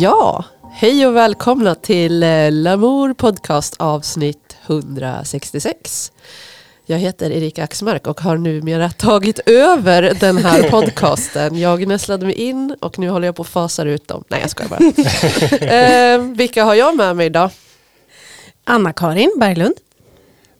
[0.00, 6.12] Ja, hej och välkomna till eh, Lamour Podcast avsnitt 166.
[6.86, 11.58] Jag heter Erika Axmark och har numera tagit över den här podcasten.
[11.58, 14.24] Jag nästlade mig in och nu håller jag på att fasa ut dem.
[14.28, 15.66] Nej, jag skojar bara.
[15.66, 17.50] eh, vilka har jag med mig idag?
[18.64, 19.74] Anna-Karin Berglund.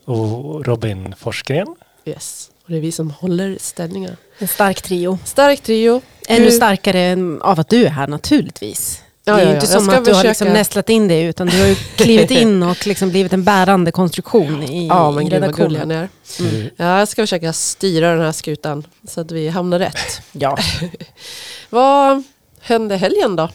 [0.05, 1.77] Och Robin Forsgren.
[2.05, 4.17] Yes, och det är vi som håller ställningarna.
[4.39, 5.19] En stark trio.
[5.25, 6.01] Stark trio.
[6.29, 9.03] Ännu Du- starkare av att du är här naturligtvis.
[9.31, 9.55] Ja, det är ju ja.
[9.55, 11.67] inte Jag som ska att du har försöka- liksom nästlat in dig utan du har
[11.67, 15.43] ju klivit in och liksom blivit en bärande konstruktion i, Ja, men i gud vad
[15.43, 15.91] redaktionen.
[15.91, 16.09] är.
[16.39, 20.21] Du, Ja, jag ska försöka styra den här skutan så att vi hamnar rätt.
[20.33, 20.59] Ja.
[21.71, 22.23] Vad
[22.61, 23.49] hände helgen då?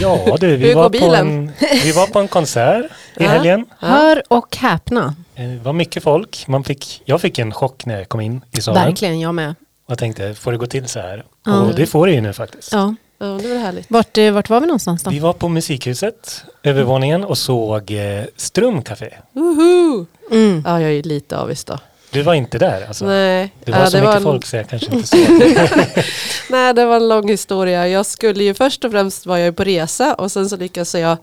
[0.00, 1.52] ja du, vi var, på en,
[1.82, 2.88] vi var på en konsert i
[3.24, 3.28] Ja.
[3.28, 3.66] helgen.
[3.78, 5.14] Hör och häpna.
[5.34, 6.44] Eh, Det var mycket folk.
[6.48, 8.84] Man fick, jag fick en chock när jag kom in i salen.
[8.84, 9.54] Verkligen, jag med.
[9.88, 11.24] Och tänkte, får det gå till så här?
[11.46, 11.60] Ja.
[11.60, 12.72] Och det får det ju nu faktiskt.
[12.72, 12.94] Ja.
[13.20, 13.90] Ja, det var härligt.
[13.90, 15.10] Vart, eh, vart var vi någonstans då?
[15.10, 19.10] Vi var på Musikhuset, övervåningen, och såg eh, Strumcafé.
[19.32, 20.06] Woho!
[20.30, 20.62] Mm.
[20.66, 21.78] Ja, jag är lite avis då.
[22.10, 23.06] Du var inte där alltså?
[23.06, 25.18] Nej, Det var ja, så det mycket en, folk så jag kanske inte såg.
[26.50, 27.88] Nej, det var en lång historia.
[27.88, 31.16] Jag skulle ju först och främst var jag på resa och sen så lyckades jag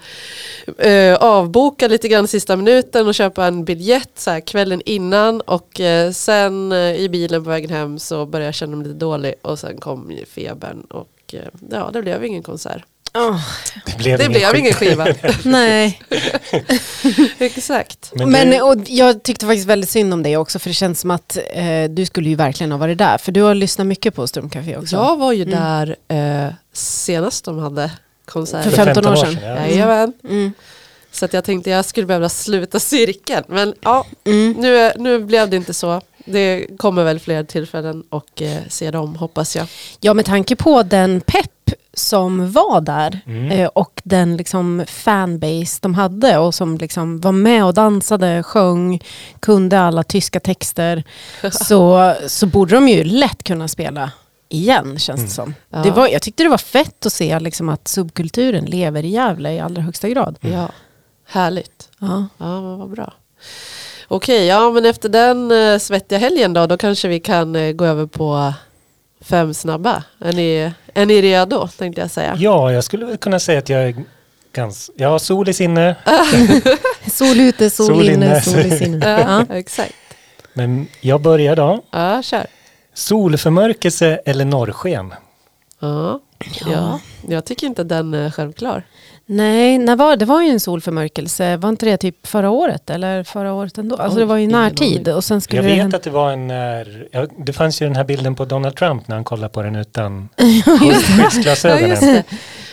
[0.78, 5.80] eh, avboka lite grann sista minuten och köpa en biljett så här, kvällen innan och
[5.80, 9.34] eh, sen eh, i bilen på vägen hem så började jag känna mig lite dålig
[9.42, 11.08] och sen kom ju febern och
[11.72, 12.82] ja, det blev ingen konsert.
[13.18, 13.40] Åh,
[13.86, 15.08] Det blev, Det ingen blev ingen skiva.
[15.44, 16.02] nej.
[17.40, 18.12] Exakt.
[18.16, 21.12] Men, Men, och jag tyckte faktiskt väldigt synd om dig också för det känns som
[21.12, 23.18] att eh, du skulle ju verkligen ha varit där.
[23.18, 24.96] För du har lyssnat mycket på Strömcafé också.
[24.96, 25.60] Jag var ju Mm.
[25.60, 25.96] där
[26.48, 27.92] eh, senast de hade
[28.26, 28.64] konsert.
[28.64, 29.38] För 15 år sedan.
[29.44, 29.48] ja.
[29.50, 30.14] Jajamän.
[30.24, 30.54] Mm.
[31.12, 33.44] Så att jag tänkte jag skulle behöva sluta cirkeln.
[33.48, 34.52] Men ja, Mm.
[34.52, 36.02] nu, nu blev det inte så.
[36.26, 39.68] Det kommer väl fler tillfällen och eh, se dem hoppas jag.
[40.00, 41.52] Ja, med tanke på den pepp
[41.94, 43.52] som var där Mm.
[43.52, 49.00] eh, och den liksom fanbase de hade och som liksom var med och dansade, sjöng,
[49.40, 51.04] kunde alla tyska texter
[51.52, 54.12] så, så borde de ju lätt kunna spela
[54.50, 55.54] igen känns det som.
[55.70, 55.78] Ja.
[55.78, 59.54] Det var, jag tyckte det var fett att se liksom, att subkulturen lever i Gävle
[59.54, 60.38] i allra högsta grad.
[60.42, 60.70] Ja,
[61.28, 61.90] härligt.
[62.00, 62.28] Ja.
[62.38, 63.14] Ja, vad bra.
[64.08, 67.86] Okej, ja men efter den eh, svettiga helgen då, då kanske vi kan eh, gå
[67.86, 68.54] över på
[69.22, 70.04] fem snabba.
[70.20, 72.36] Är ni, är ni redo tänkte jag säga.
[72.40, 73.96] ja, jag skulle kunna säga att jag är
[74.54, 74.94] ganska...
[74.98, 75.96] Jag har sol i sinne.
[77.12, 78.42] Sol ute, sol, Sol inne, inne.
[78.42, 79.10] sol i sinne.
[79.28, 79.56] Ja, Ja.
[79.56, 79.94] exakt.
[80.54, 81.82] Men jag börjar då.
[81.92, 82.46] Ja, kör.
[82.94, 85.14] Solförmörkelse eller norrsken?
[85.80, 86.20] Ja.
[86.72, 87.00] Ja.
[87.28, 88.84] jag tycker inte den är självklar.
[89.28, 91.58] Nej, när var, det var ju en solförmörkelse.
[91.58, 93.96] Var inte det typ förra året eller förra året ändå?
[93.96, 95.08] Alltså det var ju närtid.
[95.08, 97.82] Och sen skulle Jag det vet hända- att det var en när, ja, det fanns
[97.82, 100.30] ju den här bilden på Donald Trump när han kollar på den utan
[100.66, 101.90] Ja, just skyddsglasögonen.
[102.02, 102.24] det.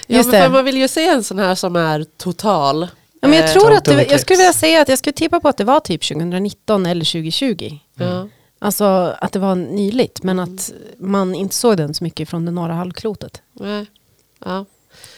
[0.07, 0.49] Ja, men det.
[0.49, 2.89] man vill ju se en sån här som är total.
[3.21, 5.41] Ja, men jag Eh, tror att det, jag skulle vilja säga att jag skulle tippa
[5.41, 7.71] på att det var typ 2019 eller 2020.
[7.99, 8.29] Ja.
[8.59, 12.51] Alltså att det var nyligt men att man inte såg den så mycket från det
[12.51, 13.43] norra halvklotet.
[13.53, 13.87] Nej.
[14.45, 14.65] Ja.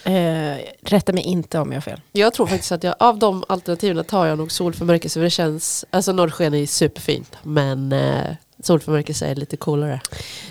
[0.04, 2.00] Eh, rätta mig inte om jag har fel.
[2.12, 5.84] Jag tror faktiskt att jag, av de alternativen tar jag nog solförmörkelse för det känns,
[5.90, 8.20] alltså norrsken är superfint men eh,
[8.62, 10.00] solförmörkelse är lite coolare.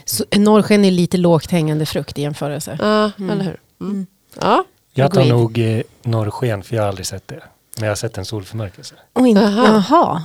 [0.06, 2.78] Så, norrsken är lite lågt hängande frukt i jämförelse.
[2.82, 3.30] Ja, Mm.
[3.30, 3.60] eller hur?
[3.82, 3.92] Mm.
[3.94, 4.06] Mm.
[4.42, 7.44] Ja, Jag tar nog eh, norrsken för jag har aldrig sett det.
[7.76, 8.96] Men jag har sett en solförmörkelse.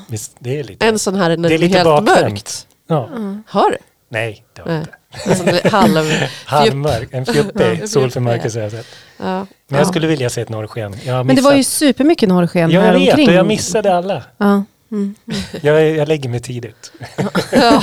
[0.08, 0.86] Visst, det är lite...
[0.86, 2.20] en sån här när det är det är lite helt bakvänt.
[2.32, 2.66] mörkt.
[2.86, 3.06] Ja.
[3.06, 3.42] Mm.
[3.48, 3.76] Har du?
[4.08, 4.78] Nej, det har Nej.
[4.80, 4.92] inte.
[5.30, 6.12] Alltså, halv...
[6.44, 8.86] Halvmörk, en Ja, fjuppig solförmörkelse har jag sett.
[9.16, 9.24] Ja.
[9.24, 9.84] Men jag Ja.
[9.84, 10.96] skulle vilja se ett norrsken.
[11.06, 13.28] Men det var ju supermycket norrsken jag vet omkring.
[13.28, 14.22] och jag missade alla.
[14.38, 14.64] Ja.
[14.90, 15.14] Mm.
[15.60, 16.92] Jag, jag lägger mig tidigt.
[17.52, 17.82] ja,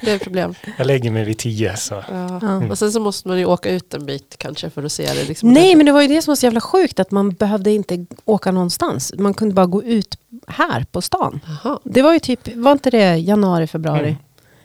[0.00, 0.54] det är ett problem.
[0.78, 2.04] Jag lägger mig vid tio så.
[2.10, 2.38] Ja.
[2.42, 2.62] Ja.
[2.70, 5.28] Och sen så måste man ju åka ut en bit kanske för att se det.
[5.28, 7.70] Liksom Nej, men det var ju det som var så jävla sjukt att man behövde
[7.70, 9.12] inte åka någonstans.
[9.18, 11.40] Man kunde bara gå ut här på stan.
[11.64, 11.78] Jaha.
[11.84, 14.00] Det var ju typ, var inte det januari, februari?
[14.08, 14.16] Mm.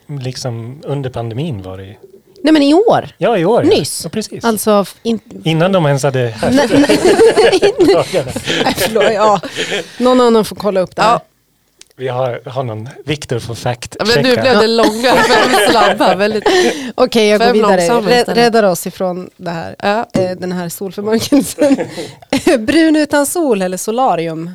[0.08, 1.96] Liksom under pandemin var det.
[2.42, 3.08] Nej men i år.
[3.18, 3.62] Ja, i år.
[3.62, 4.00] Nyss.
[4.04, 4.44] Ja, precis.
[4.44, 6.98] Alltså, in, Innan de ens hade nej, nej,
[8.76, 9.40] förlåt, ja.
[9.98, 11.10] Någon annan får kolla upp det här.
[11.12, 11.20] Ja,
[11.96, 16.14] Vi har, har någon, Viktor får fact Ja, men nu blev det långa, fem snabba.
[16.14, 16.44] Väldigt,
[16.94, 18.34] Okej, jag går vidare.
[18.34, 19.76] Räddar oss ifrån det här.
[19.78, 20.06] ja.
[20.20, 21.76] Eh, Den här solförmörkelsen.
[22.66, 24.50] Brun utan sol eller solarium?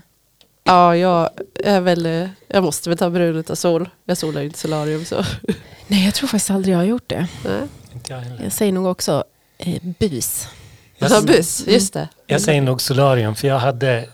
[0.63, 1.29] Ja, jag
[1.63, 3.89] är väl, eh, jag måste väl ta brun utav sol.
[4.05, 5.23] Jag solar ju inte solarium så.
[5.87, 7.27] Nej, jag tror faktiskt aldrig jag har gjort det.
[7.45, 7.61] Nej.
[7.93, 8.43] Inte jag heller.
[8.43, 9.23] Jag säger nog också
[9.57, 10.47] eh, bus.
[10.97, 12.09] Jag, Ja, bus, just det.
[12.27, 14.05] jag säger nog solarium för jag hade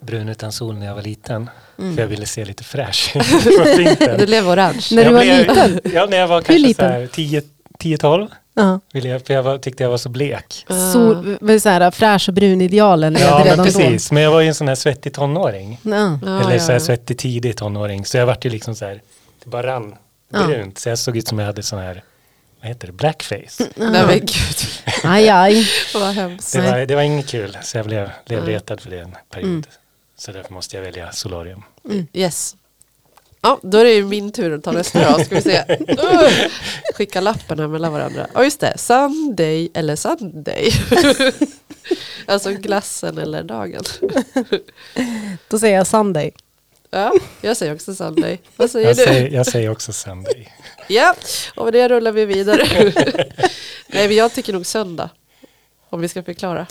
[0.00, 1.50] brun utan sol när jag var liten.
[1.78, 1.94] Mm.
[1.94, 3.98] För jag ville se lite fräsch ut.
[4.18, 4.86] Du blev orange.
[4.92, 5.80] När du Jag var liten?
[5.94, 6.88] Ja, när jag var kanske liten?
[6.88, 7.42] så här 10
[7.78, 8.28] 10-12.
[8.56, 8.80] Ja.
[8.92, 10.64] Ville jag, för jag var, tyckte jag var så blek.
[10.68, 10.92] Ah.
[10.92, 14.12] Sol, så här, fräsch och brun-idealen Ja, ledde men precis.
[14.12, 15.78] Men jag var ju en sån här svettig tonåring.
[15.82, 15.90] då.
[15.90, 16.18] Ja.
[16.24, 16.80] Ja, Eller så här ja.
[16.80, 18.04] svettig tidig tonåring.
[18.04, 19.02] Så jag vart ju liksom så här,
[19.44, 19.94] det bara rann
[20.32, 20.46] Ja.
[20.46, 20.78] brunt.
[20.78, 22.02] Så jag såg ut som jag hade sån här,
[22.60, 23.64] vad heter det, blackface.
[23.76, 24.56] Nej men gud,
[25.04, 25.68] Aj, aj.
[25.94, 26.52] vad hemskt.
[26.52, 27.58] Det var, det var inget kul.
[27.62, 29.50] Så jag blev, blev retad för det en period.
[29.50, 29.62] Mm.
[30.18, 31.62] Så därför måste jag välja solarium.
[32.12, 32.56] Yes.
[33.40, 35.24] Ja, då är det ju min tur att ta nästa då.
[35.24, 35.62] Ska vi se.
[35.78, 36.50] Uh,
[36.94, 38.26] skicka lappen här mellan varandra.
[38.34, 38.78] Ja, just det.
[38.78, 40.70] Sunday eller Sunday.
[42.26, 43.82] alltså glassen eller dagen.
[45.48, 46.32] Då säger jag Sunday.
[46.90, 48.40] Ja, jag säger också Sunday.
[48.56, 49.04] Vad säger Jag du?
[49.04, 50.52] säger, jag säger också Sunday.
[50.88, 51.14] Ja,
[51.56, 52.66] och med det rullar vi vidare.
[53.86, 55.10] Nej, men jag tycker nog söndag.
[55.90, 56.66] Om vi ska förklara.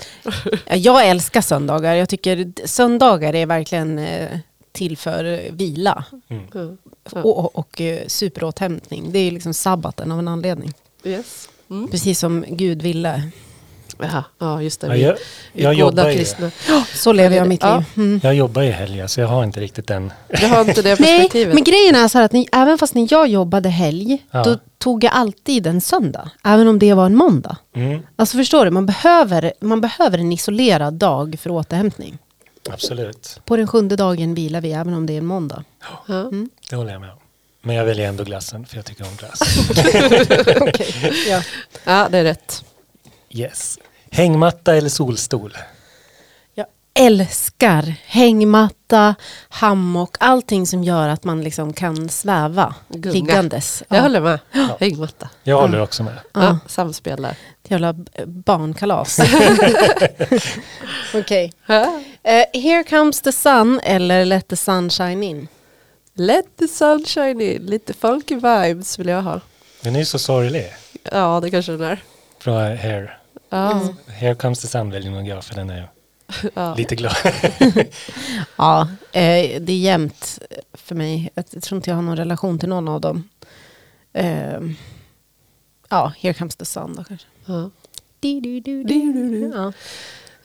[0.66, 1.96] Ja, Jag älskar söndagar.
[1.96, 4.00] Jag tycker söndagar är verkligen
[4.76, 6.44] till för eh, vila Mm.
[6.56, 6.78] Mm.
[7.14, 7.22] Ja.
[7.24, 9.12] och, och, eh, superåterhämtning.
[9.12, 10.74] Det är liksom sabbaten av en anledning.
[11.04, 11.50] Yes.
[11.70, 11.88] Mm.
[11.88, 13.22] Precis som Gud ville.
[14.00, 14.88] Jaha, ja, just det.
[14.88, 15.16] Ja, Vi, jag,
[15.54, 16.52] vi jag, goda jobbar ju, kristna.
[16.94, 17.78] Så lever jag mitt Ja.
[17.78, 17.86] liv.
[17.98, 18.20] Mm.
[18.24, 20.12] jag jobbar i helger så jag har inte riktigt den.
[20.30, 21.54] Jag har inte det Nej, perspektivet.
[21.54, 24.44] men grejen är så här att ni, även fast när jag jobbade helg, Ja.
[24.44, 26.30] då tog jag alltid en söndag.
[26.44, 27.58] Även om det var en måndag.
[27.76, 32.18] Mm, Alltså förstår du, man behöver, man behöver en isolerad dag för återhämtning.
[32.70, 35.64] Absolut, På den sjunde dagen vilar vi även om det är en måndag.
[36.08, 36.32] Ja.
[36.70, 37.18] det håller jag med om.
[37.62, 39.42] Men jag väljer ändå glassen för jag tycker om glass.
[40.62, 41.42] Okej, ja.
[41.84, 42.66] ja, det är rätt.
[43.30, 43.80] Yes.
[44.12, 45.58] Hängmatta eller solstol?
[46.54, 49.16] Jag älskar hängmatta,
[49.50, 53.14] hammock, allting som gör att man liksom kan sväva Gunga.
[53.14, 53.84] liggandes.
[53.90, 54.40] Jag Ja, håller med.
[54.80, 55.30] Hängmatta.
[55.44, 56.14] Jag håller också med.
[56.34, 56.44] Ja.
[56.44, 56.58] Ja.
[56.68, 57.38] samspel där.
[57.72, 59.20] Jävla b- barnkalas.
[61.14, 61.54] Okej.
[61.66, 62.02] Ja.
[62.24, 65.48] Eh, here comes the sun eller let the sun shine in.
[66.18, 67.66] Let the sunshine in.
[67.66, 69.40] Lite funky vibes vill jag ha.
[69.82, 70.74] Den är ju så sorglig.
[71.12, 72.04] Ja, det kanske den är.
[72.44, 73.18] Bra hair.
[73.50, 73.82] Ja.
[74.08, 75.90] Here comes the sun väljer nog jag för den är
[76.54, 76.76] Ja.
[76.76, 77.16] lite glad.
[78.58, 78.82] Ja,
[79.12, 80.40] eh, det är jämnt
[80.74, 81.30] för mig.
[81.34, 83.30] Jag tror inte jag har någon relation till någon av dem.
[84.14, 84.60] Eh,
[85.96, 87.28] ja, here comes the sun då kanske.
[87.46, 87.70] Ja,
[88.20, 89.52] Du, du, du, Du, du, du.
[89.56, 89.74] Ja.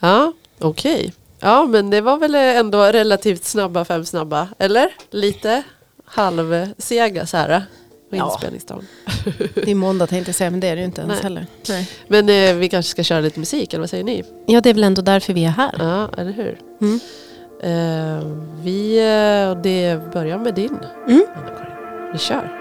[0.01, 1.13] ja okej.
[1.41, 4.49] Ja, men det var väl ändå relativt snabba fem snabba.
[4.59, 4.89] Eller?
[5.11, 5.63] Lite
[6.05, 7.65] halvsega så här.
[8.11, 8.33] På Ja.
[8.33, 8.87] inspelningsdagen.
[9.55, 11.23] Det är måndag tänkte jag säga, men det är det ju inte ens Nej.
[11.23, 11.47] heller.
[11.69, 11.91] Nej.
[12.09, 14.25] Men eh, vi kanske ska köra lite musik, eller vad säger ni?
[14.47, 15.75] Ja, det är väl ändå därför vi är här.
[15.79, 16.61] Ja, eller hur?
[16.81, 17.01] Mm.
[17.63, 18.27] Eh,
[18.63, 21.25] vi, eh, och det börjar med din, Mm.
[21.35, 22.13] Anna-Karin.
[22.13, 22.60] Vi kör.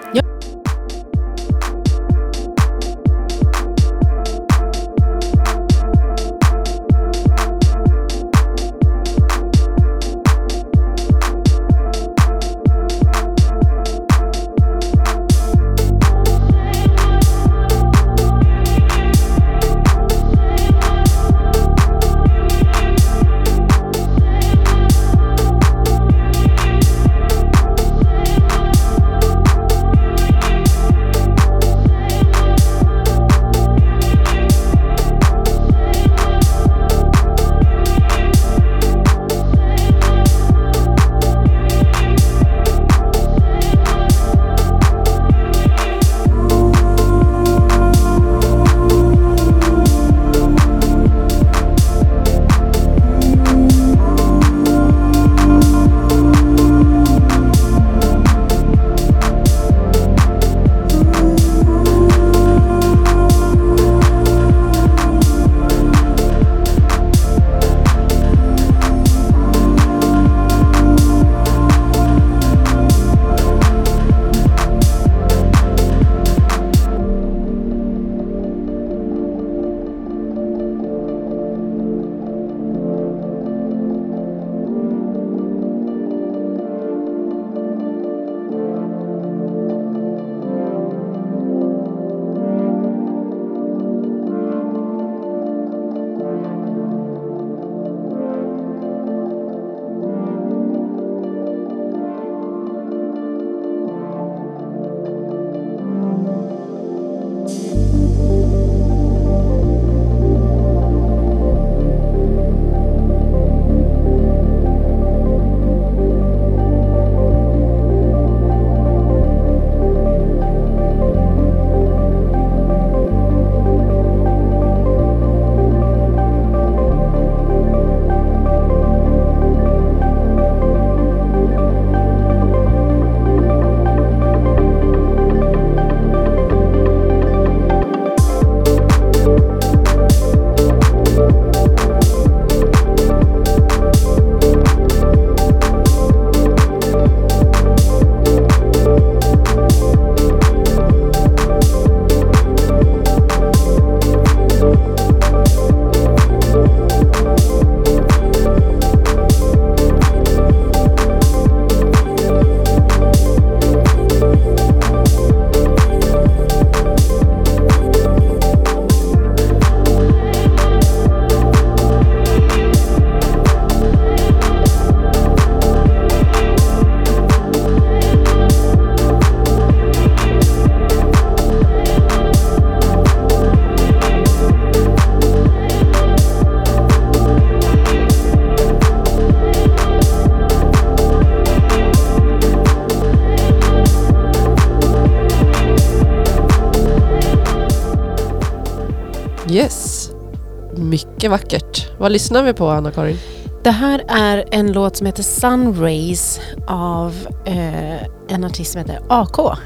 [201.19, 201.99] Mycket vackert.
[201.99, 203.18] Vad lyssnar vi på Anna-Karin?
[203.64, 209.38] Det här är en låt som heter Sunrays av eh, en artist som heter AK.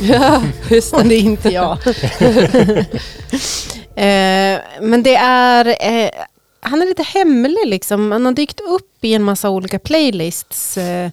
[0.00, 1.72] Ja, just Och det är inte jag.
[3.94, 5.66] eh, men det är...
[5.66, 6.10] Eh,
[6.60, 8.12] han är lite hemlig liksom.
[8.12, 11.10] Han har dykt upp i en massa olika playlists eh,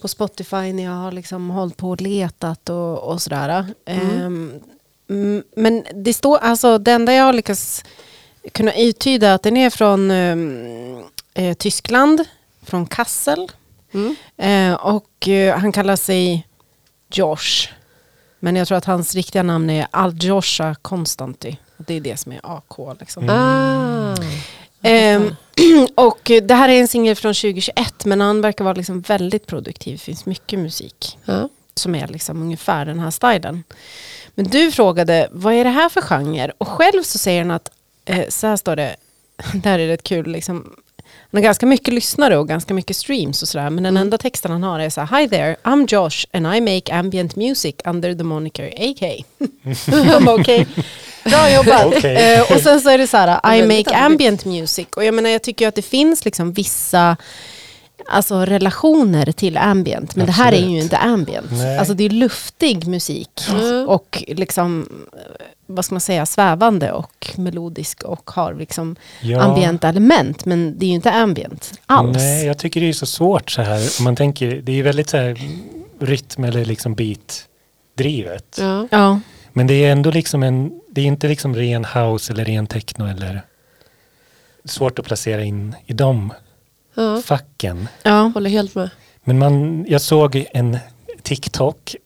[0.00, 3.66] på Spotify när jag har liksom hållit på och letat och, och sådär.
[3.86, 4.60] Mm.
[5.10, 7.84] Mm, men det står, alltså det enda jag har lyckats
[8.52, 11.02] kunna uttyda att den är från ehm,
[11.34, 12.24] eh, Tyskland,
[12.62, 13.52] från Kassel.
[13.92, 14.16] Mm.
[14.36, 16.46] Eh, och eh, han kallar sig
[17.12, 17.68] Josh.
[18.38, 21.56] Men jag tror att hans riktiga namn är Aljosha Konstanty.
[21.76, 23.00] Och det är det som är AK.
[23.00, 23.28] Liksom.
[23.30, 24.14] Ah.
[24.82, 25.36] Ehm,
[25.94, 29.92] och det här är en singel från 2021 men han verkar vara liksom väldigt produktiv.
[29.92, 31.18] Det finns mycket musik
[31.74, 33.64] som är liksom ungefär den här stilen.
[34.34, 36.52] Men du frågade, vad är det här för genre?
[36.58, 37.70] Och själv så säger han att,
[38.06, 38.96] eh, så här står det,
[39.54, 40.76] det här är rätt kul, liksom,
[41.30, 43.70] han har ganska mycket lyssnare och ganska mycket streams och sådär.
[43.70, 46.60] Men den enda texten han har är så här, Hi there, I'm Josh and I
[46.60, 49.24] make ambient music under the moniker AK.
[50.24, 50.66] Bara, Okej,
[51.24, 51.86] bra jobbat.
[51.96, 52.34] Okej.
[52.34, 54.86] Eh, och sen så är det så här, I make ambient music.
[54.96, 57.16] Och jag menar, jag tycker ju att det finns liksom vissa
[58.08, 60.16] alltså, relationer till ambient.
[60.16, 60.82] Men det här är ju Absolut.
[60.82, 61.50] inte ambient.
[61.50, 61.78] Nej.
[61.78, 63.40] Alltså det är luftig musik.
[63.48, 63.88] Mm.
[63.88, 64.88] Och liksom,
[65.66, 69.40] vad ska man säga, svävande och melodisk och har liksom Ja.
[69.40, 70.44] ambienta element.
[70.44, 72.16] Men det är ju inte ambient alls.
[72.16, 73.88] Nej, jag tycker det är så svårt så här.
[73.98, 75.38] Om man tänker, det är ju väldigt så här
[76.00, 78.56] rytm eller liksom beat-drivet.
[78.58, 78.88] Ja.
[78.90, 79.20] Ja,
[79.52, 83.06] Men det är ändå liksom en, det är inte liksom ren house eller ren techno
[83.06, 83.42] eller
[84.64, 86.32] svårt att placera in i de
[86.94, 87.88] ja, facken.
[88.02, 88.30] ja.
[88.34, 88.90] håller helt med.
[89.24, 90.78] Men man, jag såg en
[91.26, 91.94] TikTok,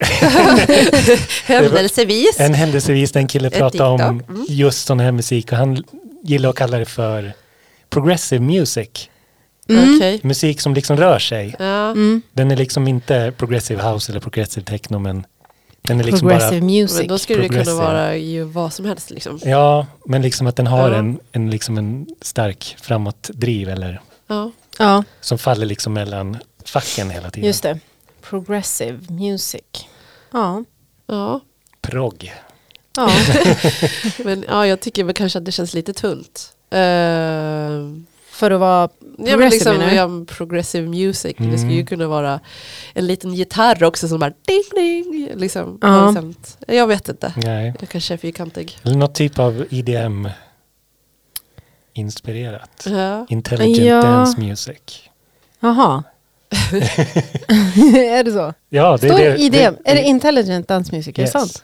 [1.45, 2.41] Händelsevis.
[2.41, 4.45] en händelsevis där en kille Ett pratade om mm.
[4.49, 5.85] just sån här musik och han
[6.23, 7.33] gillar att kalla det för
[7.91, 9.09] progressive music.
[9.69, 9.97] Mm.
[9.97, 10.21] Okej.
[10.23, 11.57] Musik som liksom rör sig.
[11.59, 11.91] Ja.
[11.91, 12.23] Mm.
[12.33, 15.27] Den är liksom inte progressive house eller progressive techno men
[15.83, 16.99] den är liksom Progressive bara, music.
[16.99, 19.41] Men då skulle det kunna vara ju vad som helst liksom.
[19.45, 20.97] ja men liksom att den har Ja.
[20.97, 24.51] en, en, liksom en stark framåtdriv eller Ja.
[24.79, 27.47] Ja, som faller liksom mellan facken hela tiden.
[27.47, 27.79] just det.
[28.31, 29.63] Progressive music.
[30.33, 30.65] Ja.
[31.07, 31.41] ja.
[31.81, 32.33] Prog.
[32.97, 33.11] ja.
[34.25, 36.53] Men ja, jag tycker väl kanske att det känns lite tunt.
[36.75, 36.79] Uh,
[38.31, 39.97] För att vara ja, men progressive liksom, menar du?
[39.97, 41.35] ja, progressive music.
[41.39, 41.59] Det Mm.
[41.59, 42.41] skulle ju kunna vara
[42.95, 45.29] en liten gitarr också som bara ding ding.
[45.35, 46.15] Liksom, Ja.
[46.75, 47.33] Jag vet inte.
[47.37, 47.75] Nej.
[47.81, 48.79] Jag kanske är fyrkantig.
[48.83, 50.29] Eller något typ av IDM
[51.93, 52.87] inspirerat.
[52.87, 53.27] Ja.
[53.29, 54.03] Intelligent Ja.
[54.03, 54.81] dance music.
[55.61, 56.03] Jaha.
[57.95, 58.55] är det så?
[58.69, 59.37] Ja, det Står är det.
[59.39, 61.09] i det, är det intelligent dance music?
[61.09, 61.33] Är det Yes.
[61.33, 61.63] sant?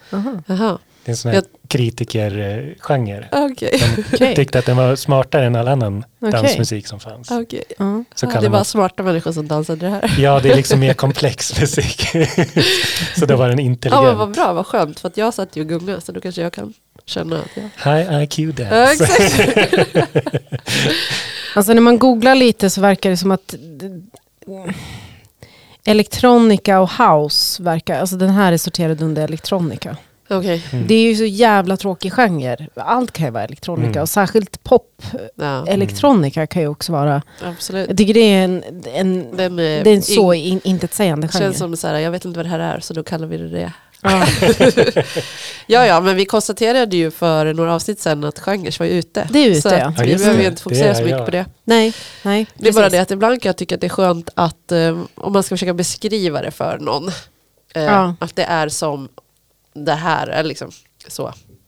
[0.48, 0.78] Aha.
[1.04, 3.28] Det är en sån här Jag- kritikergenre.
[3.32, 3.80] okej.
[4.12, 4.34] Okej.
[4.36, 6.32] Tyckte att den var smartare än all annan Okej.
[6.32, 7.30] dansmusik som fanns.
[7.30, 7.64] Okej.
[7.78, 8.04] Ja.
[8.14, 10.14] Så Ja, kallar det var man, smarta människor som dansade det här.
[10.18, 12.06] ja, det är liksom mer komplex musik.
[13.18, 14.06] så det var den Ja, intelligent.
[14.06, 15.00] men vad bra, vad skönt.
[15.00, 16.72] För att jag satt ju och gungade så då kanske jag kan
[17.04, 17.92] känna att jag...
[17.92, 19.04] High IQ Ja, dance.
[19.04, 20.36] exakt.
[21.56, 23.54] Alltså när man googlar lite så verkar det som att
[25.84, 29.96] elektronika och house verkar, alltså den här är sorterad under elektronika.
[30.30, 30.62] Okej.
[30.72, 30.86] Mm.
[30.86, 32.66] Det är ju så jävla tråkig genre.
[32.74, 34.02] Allt kan ju vara elektronika Mm.
[34.02, 35.02] och särskilt pop
[35.34, 37.22] Ja, elektronika kan ju också vara.
[37.44, 37.88] absolut.
[37.88, 38.62] Jag tycker det är en,
[38.94, 41.40] en, Den är, det är en så in, intetsägande genre.
[41.44, 43.36] känns som så här, jag vet inte vad det här är så då kallar vi
[43.36, 43.72] det det.
[44.02, 44.26] Ja.
[45.68, 49.28] Ja, ja, men vi konstaterade ju för några avsnitt sedan att genres var ju ute.
[49.32, 49.74] Det är ute, så ja.
[49.86, 51.24] att Ja, vi just behöver ju inte fokusera Det så är mycket jag.
[51.24, 51.46] på det.
[51.64, 52.46] Nej, nej.
[52.54, 52.92] Det är bara precis.
[52.96, 55.54] det att ibland kan jag tycka att det är skönt att eh, om man ska
[55.54, 57.08] försöka beskriva det för någon.
[57.74, 58.14] Eh, Ja.
[58.20, 59.08] Att det är som
[59.74, 60.70] det här, eller liksom
[61.08, 61.26] så.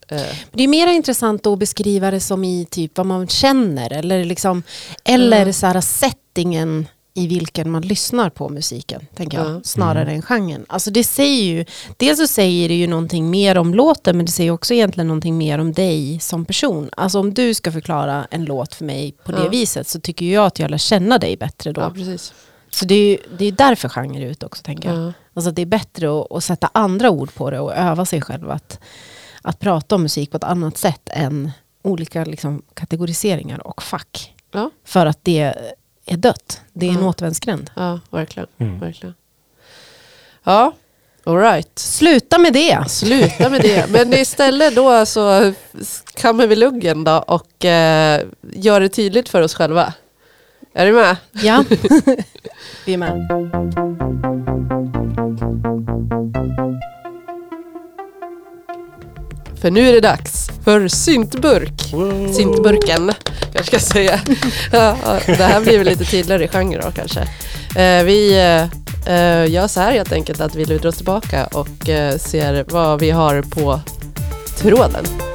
[0.08, 4.24] Eh, Det är mer intressant att beskriva det som i typ vad man känner eller,
[4.24, 4.62] liksom,
[5.04, 5.52] eller Mm.
[5.52, 6.88] så här settingen
[7.18, 9.60] i vilken man lyssnar på musiken, tänker jag, Ja.
[9.64, 10.14] snarare Mm.
[10.14, 10.64] än genren.
[10.68, 11.64] Alltså det säger ju,
[11.96, 15.38] dels så säger det ju någonting mer om låten, men det säger också egentligen någonting
[15.38, 16.90] mer om dig som person.
[16.96, 19.48] Alltså om du ska förklara en låt för mig på det Ja.
[19.48, 21.80] viset så tycker jag att jag lär känna dig bättre då.
[21.80, 22.32] ja, precis.
[22.70, 24.98] Så det är ju det är därför genre är ute också, tänker jag.
[25.08, 25.12] Ja.
[25.34, 28.50] Alltså det är bättre att, att sätta andra ord på det och öva sig själv
[28.50, 28.80] att,
[29.42, 31.50] att prata om musik på ett annat sätt än
[31.82, 34.34] olika liksom, kategoriseringar och fack.
[34.52, 34.70] Ja.
[34.84, 35.54] För att det
[36.08, 36.60] är dött.
[36.72, 37.08] Det är en Ja.
[37.08, 37.70] återvändsgränd.
[37.74, 38.48] ja, verkligen.
[38.58, 38.80] Mm.
[38.80, 39.14] verkligen.
[40.44, 40.72] Ja,
[41.24, 41.78] alright.
[41.78, 42.84] Sluta med det!
[42.90, 43.86] Sluta med det.
[43.90, 45.52] Men istället då så
[46.14, 48.22] kammer vi luggen då och eh,
[48.52, 49.92] gör det tydligt för oss själva.
[50.74, 51.16] Är du med?
[51.32, 51.64] Ja,
[52.86, 54.07] vi är med.
[59.60, 61.92] För nu är det dags för syntburk.
[61.92, 62.32] Wow.
[62.32, 63.12] Syntburken,
[63.52, 64.20] kanske ska säga.
[64.72, 64.96] ja,
[65.26, 67.20] det här blir väl lite tydligare genre då kanske.
[67.76, 71.88] Eh, vi eh, eh, gör så här helt enkelt att vi lutar oss tillbaka och
[71.88, 73.80] eh, ser vad vi har på
[74.58, 75.27] tråden.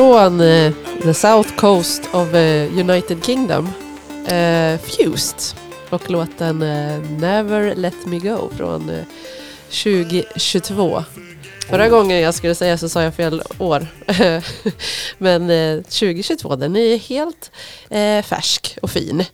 [0.00, 3.68] Från eh, the South Coast of eh, United Kingdom.
[4.28, 5.58] Eh, Fused.
[5.90, 9.04] Och låten eh, Never Let Me Go från eh,
[9.70, 11.04] 2022.
[11.70, 13.86] Förra gången jag skulle säga så sa jag fel år.
[15.18, 17.50] Men eh, 2022, den är helt
[17.90, 19.24] eh, färsk och fin.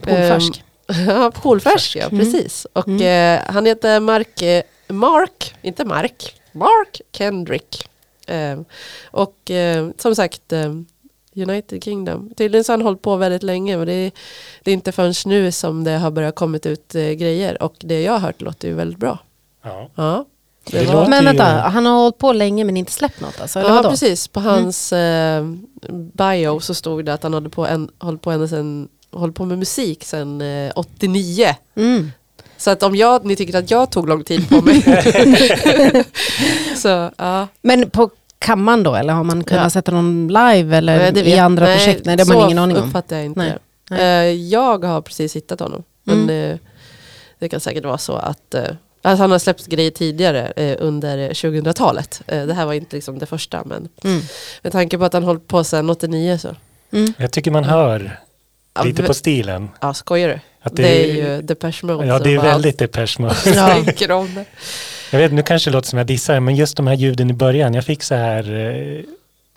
[0.00, 0.62] Polfärsk.
[0.88, 2.18] Ehm, ja, polfärsk ja, Mm.
[2.18, 2.66] precis.
[2.72, 7.87] Och eh, han heter Mark, eh, Mark, inte Mark, Mark Kendrick.
[8.30, 8.64] Ehm,
[9.10, 10.72] och eh, som sagt, eh,
[11.34, 12.30] United Kingdom.
[12.36, 14.12] Tydligen så har han hållit på väldigt länge men det är,
[14.62, 17.62] det är inte förrän nu som det har börjat kommit ut eh, grejer.
[17.62, 19.18] Och det jag har hört låter ju väldigt bra.
[19.62, 19.90] Ja.
[19.94, 20.24] Ja,
[20.70, 23.40] Det var- låter Men ju- vänta, han har hållit på länge men inte släppt något
[23.40, 23.60] alltså?
[23.60, 23.90] Ja, vadå?
[23.90, 24.28] precis.
[24.28, 25.44] På hans eh,
[26.12, 29.44] bio så stod det att han håller på, en, håller på, ända sen, håller på
[29.44, 31.46] med musik sedan eh, 89.
[31.74, 32.10] Mm.
[32.58, 34.82] Så att om jag, ni tycker att jag tog lång tid på mig.
[36.76, 37.48] så ja.
[37.62, 39.70] Men på kammaren då eller har man kunnat Ja.
[39.70, 42.04] sätta någon live eller det i vet- andra nej, projekt?
[42.06, 42.82] Nej det har man så ingen aning om.
[42.84, 43.50] uppfattar jag inte Nej.
[43.50, 43.58] det.
[43.96, 44.28] Nej.
[44.30, 45.82] Eh, jag har precis hittat honom.
[46.04, 46.50] Men Mm.
[46.52, 46.58] eh,
[47.38, 48.62] det kan säkert vara så att eh,
[49.02, 52.22] Alltså han har släppt grejer tidigare eh, under 2000-talet.
[52.26, 54.20] Eh, det här var inte liksom det första men Mm.
[54.62, 56.48] med tanke på att han hållit på sedan 89 så.
[56.92, 57.12] Mm.
[57.18, 58.20] Jag tycker man hör
[58.74, 59.68] Ja, lite på stilen.
[59.80, 60.40] Ja, skojar du?
[60.68, 62.06] Att det, det- är ju Depeche Mode.
[62.06, 63.34] Ja, det är väldigt Depeche Mode.
[65.10, 67.32] Jag vet, nu kanske det låter som jag dissar, men just de här ljuden i
[67.32, 69.04] början, jag fick så här, eh,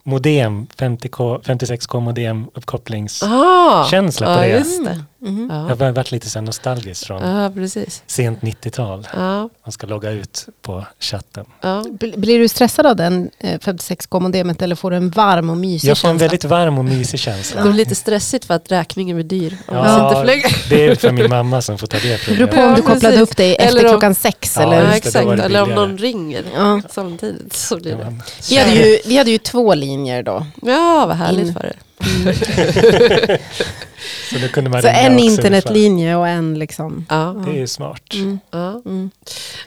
[0.03, 3.23] modem, 50K, 56K modem uppkopplings...
[3.23, 4.35] Ah, på ja,
[4.83, 5.03] det.
[5.21, 5.29] Det.
[5.31, 5.49] Mhm.
[5.51, 5.85] Jag Ja.
[5.85, 8.03] har varit lite så nostalgisk från ja, precis.
[8.07, 9.07] sent 90-tal.
[9.15, 11.45] Ja, Man ska logga ut på chatten.
[11.61, 11.85] ja.
[11.89, 15.89] Bl- Blir du stressad av den eh, 56K-modemet eller får du en varm och mysig
[15.89, 16.23] Jag får en känsla?
[16.27, 17.61] väldigt varm och mysig Det känsla.
[17.61, 19.57] blir lite stressigt för att räkningen blir dyr.
[19.67, 20.23] Om man Ja,
[20.69, 22.69] det är för min mamma som får ta det Det beror på problemet.
[22.69, 24.83] om du kopplade upp dig efter Eller om- klockan sex eller...
[24.85, 25.27] det, exakt.
[25.27, 26.81] det Eller om någon ringer Ja.
[26.89, 28.15] samtidigt så blir det.
[28.49, 30.45] Vi, hade ju, vi hade ju två linjer då.
[30.61, 31.53] Ja, vad härligt In.
[31.53, 31.75] för er.
[34.29, 37.05] Så då kunde man Så en internetlinje och en liksom...
[37.09, 37.43] Ja.
[37.45, 38.13] Det är ju smart.
[38.13, 38.39] Mm.
[38.51, 38.81] Ja.
[38.85, 39.11] Mm.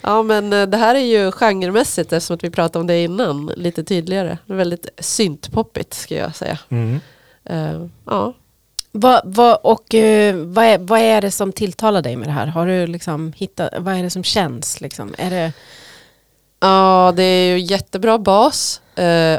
[0.03, 3.47] ja, men eh, det här är ju genremässigt eftersom att vi pratade om det innan
[3.57, 4.39] lite tydligare.
[4.47, 6.59] Det är väldigt syntpoppigt ska jag säga.
[6.69, 7.01] Mm.
[7.45, 8.35] Eh, ja.
[8.93, 12.47] Vad, vad, och eh, vad, är, vad är det som tilltalar dig med det här?
[12.47, 14.81] Har du liksom hittat, vad är det som känns?
[14.81, 15.15] Liksom?
[15.19, 15.53] Är det,
[16.61, 18.81] ja, det är ju jättebra bas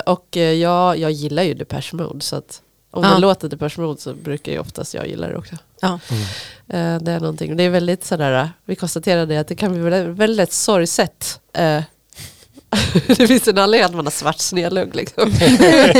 [0.06, 2.62] och jag, jag gillar ju Depeche Mode så att
[2.96, 3.14] om Ja.
[3.14, 5.56] det låter Depeche Mode så brukar ju oftast jag gilla det också.
[5.82, 6.00] ja.
[6.12, 6.24] Mm.
[6.98, 10.18] Eh, det är någonting, det är väldigt sådär, vi konstaterade att det kan bli väldigt,
[10.18, 11.40] väldigt sorgset.
[13.08, 15.34] Det finns en anledning att man har svart snedlugg liksom.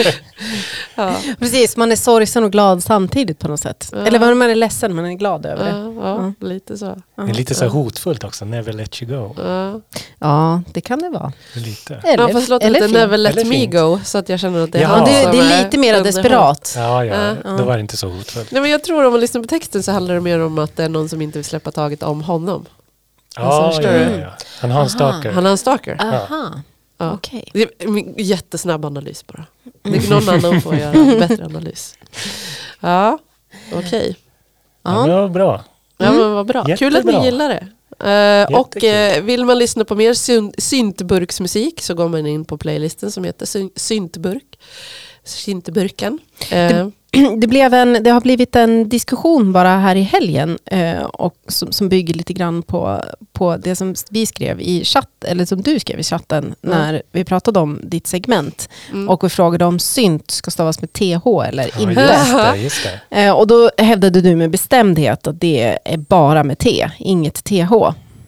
[0.96, 3.90] ja, Precis, man är sorgsen och glad samtidigt på något sätt.
[3.92, 3.98] Ja.
[4.06, 5.70] Eller man är ledsen, man är glad över det.
[6.02, 6.86] ja, ja, lite så.
[7.16, 9.36] Det är lite så hotfullt också, never let you go.
[9.44, 9.82] Ja.
[10.20, 11.34] Ja, det kan det vara.
[11.56, 11.96] Lite.
[12.04, 12.98] Eller, Ja, fast låter eller lite fint.
[13.00, 13.74] Never Let Eller Me fint.
[13.74, 16.04] Go så att jag känner att det är Ja, Ja, det, det är lite mer
[16.04, 16.74] desperat.
[16.78, 17.52] Ja, ja, Ja.
[17.58, 18.52] då var det inte så hotfullt.
[18.52, 20.76] Nej men jag tror om man lyssnar på texten så handlar det mer om att
[20.76, 22.66] det är någon som inte vill släppa taget om honom.
[23.36, 24.34] Ja, Alltså, ja, ja, ja.
[24.62, 25.32] Han har en stalker.
[25.32, 25.98] Han har en stalker.
[26.02, 26.62] Aha,
[26.98, 27.20] Ja.
[27.80, 29.46] en jättesnabb analys bara.
[29.84, 31.98] Det någon annan får göra en bättre analys.
[32.80, 33.20] Ja,
[33.74, 34.16] okej.
[34.84, 35.64] Ja, men det var bra.
[35.98, 36.64] Ja men vad bra.
[36.64, 37.20] Kul att Jättebra.
[37.20, 37.68] ni gillar det.
[38.10, 42.58] Eh, och eh, vill man lyssna på mer syn- syntburksmusik så går man in på
[42.58, 44.60] playlisten som heter syn- syntburk.
[45.26, 46.20] Syntburken.
[46.52, 46.88] Eh,
[47.38, 51.72] Det, blev en, det har blivit en diskussion bara här i helgen eh, och som,
[51.72, 53.02] som bygger lite grann på,
[53.34, 57.24] på det som vi skrev i chatt, eller som du skrev i chatten när vi
[57.24, 58.70] pratade om ditt segment.
[58.92, 59.10] mm.
[59.10, 62.02] Och vi frågade om synt ska stavas med TH eller Ja, inte.
[62.02, 63.24] just det, just det.
[63.26, 67.72] Eh, och då hävdade du med bestämdhet att det är bara med T, inget TH.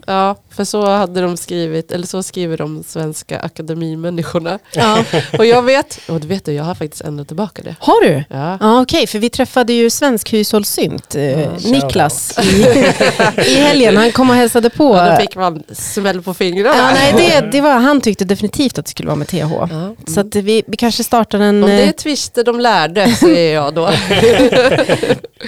[0.05, 4.59] Ja, för så hade de skrivit, eller så skriver de svenska akademimänniskorna.
[4.73, 5.03] Ja.
[5.37, 7.75] Och jag vet, och du vet du, jag har faktiskt ändrat tillbaka det.
[7.79, 8.23] Har du?
[8.29, 8.57] Ja.
[8.61, 12.61] Ja, Okej, för vi träffade ju Svensk Hushållssynt, eh, Ja, Niklas, i,
[13.51, 13.97] i helgen.
[13.97, 14.87] Han kom och hälsade på.
[14.87, 16.77] Och då fick man smäll på fingrarna.
[16.77, 19.37] Ja, nej, det, det var, han tyckte definitivt att det skulle vara med TH.
[19.37, 19.95] Ja, mm.
[20.07, 21.63] Så att vi, vi kanske startar en...
[21.63, 23.81] Om det eh, är twister de lärde, säger jag då.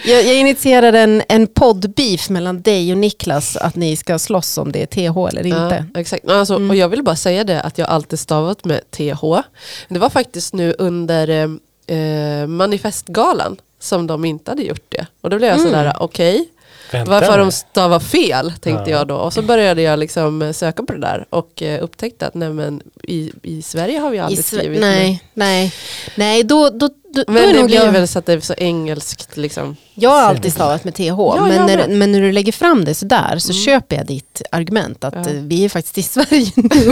[0.06, 4.72] jag, jag initierar en, en poddbeef mellan dig och Niklas att ni ska slåss om
[4.72, 5.86] det TH eller inte.
[5.94, 6.30] Ja, exakt.
[6.30, 6.70] Alltså, Mm.
[6.70, 9.24] Och jag vill bara säga det att jag alltid stavat med TH.
[9.90, 15.08] Det var faktiskt nu under eh, eh, manifestgalan som de inte hade gjort det.
[15.22, 15.72] Och då blev jag Mm.
[15.72, 16.50] sådär, okej,
[16.92, 18.52] Vänta varför har de stavat fel?
[18.62, 18.98] Tänkte Ja.
[18.98, 19.16] jag då.
[19.16, 22.50] Och så började jag liksom eh, söka på det där och eh, upptäckte att nej,
[22.50, 25.74] men, i, i Sverige har vi I aldrig Sve- skrivit nej, nej,
[26.16, 28.40] nej, då, då, då, då Men är det blir jag, väl så att det är
[28.40, 29.76] så engelskt liksom.
[29.94, 31.90] jag har alltid stavat med TH, Ja, men, när, med.
[31.98, 33.64] men när du lägger fram det sådär så Mm.
[33.64, 35.20] köper jag ditt argument att Ja.
[35.22, 36.90] eh, vi är faktiskt i Sverige nu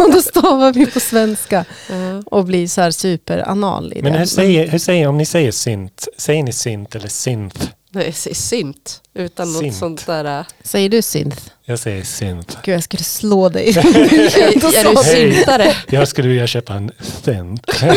[0.00, 2.22] och då stavar vi på svenska Ja.
[2.26, 4.18] och blir så här superanal i Men det.
[4.18, 7.68] hur säger, hur säger, om ni säger synt, säger ni synt eller synth?
[7.90, 9.00] Nej, säger synt.
[9.14, 9.76] Utan något Synt.
[9.76, 10.38] sånt där.
[10.40, 11.42] äh, Säger du synth?
[11.64, 12.56] Jag säger synth.
[12.64, 13.68] Gud jag skulle slå dig.
[13.78, 15.76] Är, du syntare?
[15.90, 17.84] Jag skulle vilja köpa en synth.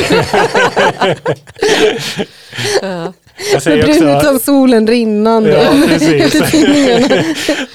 [2.81, 3.13] Ja.
[3.53, 5.49] Jag säger Brun också, utan solen rinnande.
[5.49, 6.41] ja precis.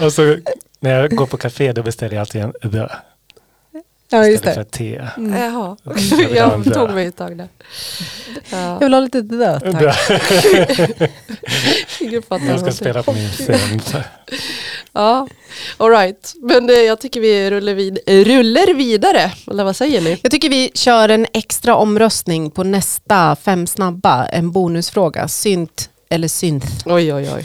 [0.00, 0.36] Och så
[0.80, 2.86] när jag går på café då beställer jag alltid en the
[4.08, 5.10] Ja just istället för det.
[5.16, 5.38] te.
[5.38, 5.76] Jaha,
[6.34, 7.48] Jag en jag tog mig ett tag där.
[8.50, 8.58] Ja.
[8.72, 9.82] Jag vill ha lite död tack.
[12.48, 13.96] Jag ska spela på min synth.
[14.92, 15.28] Ja,
[15.76, 16.34] alright.
[16.42, 19.32] Men eh, jag tycker vi rullar, vid rullar vidare.
[19.50, 20.18] Eller vad säger ni?
[20.22, 25.28] Jag tycker vi kör en extra omröstning på nästa fem snabba, en bonusfråga.
[25.28, 26.66] Synt eller synth.
[26.84, 27.44] Oj, oj, oj.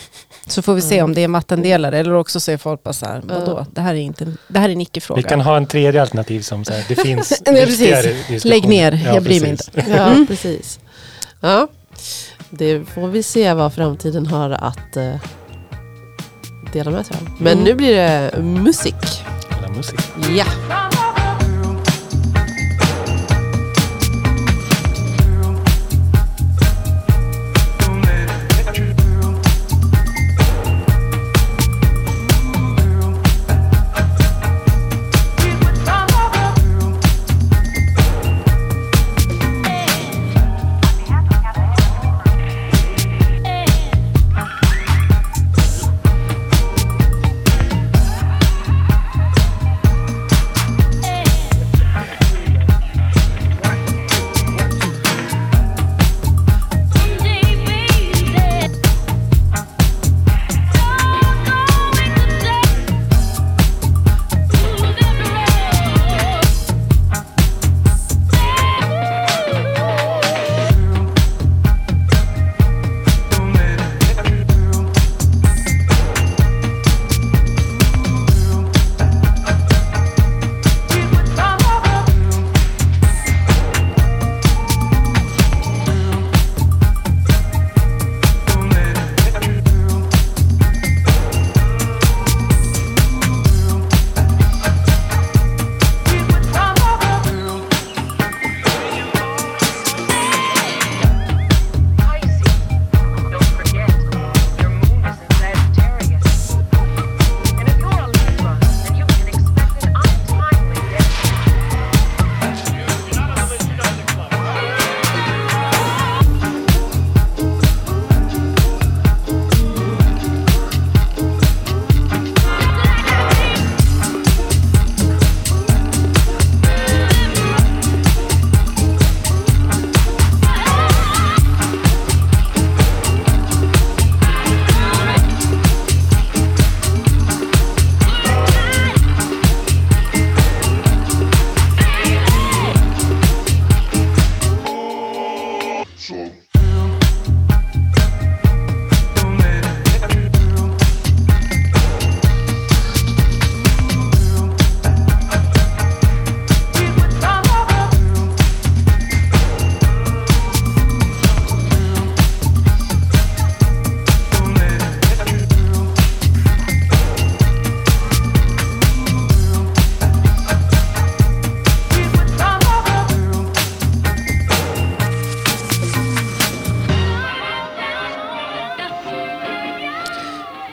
[0.51, 3.05] Så får vi se om det är en vattendelare eller också säger folk bara så
[3.05, 5.21] här, vadå, det här är, inte, det här är en icke-fråga.
[5.21, 8.45] Vi kan ha en tredje alternativ som så här, det finns viktigare diskussioner.
[8.49, 9.87] Lägg ner, jag bryr mig precis.
[9.95, 10.79] Ja, precis.
[11.41, 11.67] Ja,
[12.49, 15.15] det får vi se vad framtiden har att eh,
[16.73, 17.29] dela med sig av.
[17.39, 17.63] Men Mm.
[17.63, 18.95] nu blir det musik.
[19.49, 19.99] Alla musik.
[20.37, 20.45] Ja.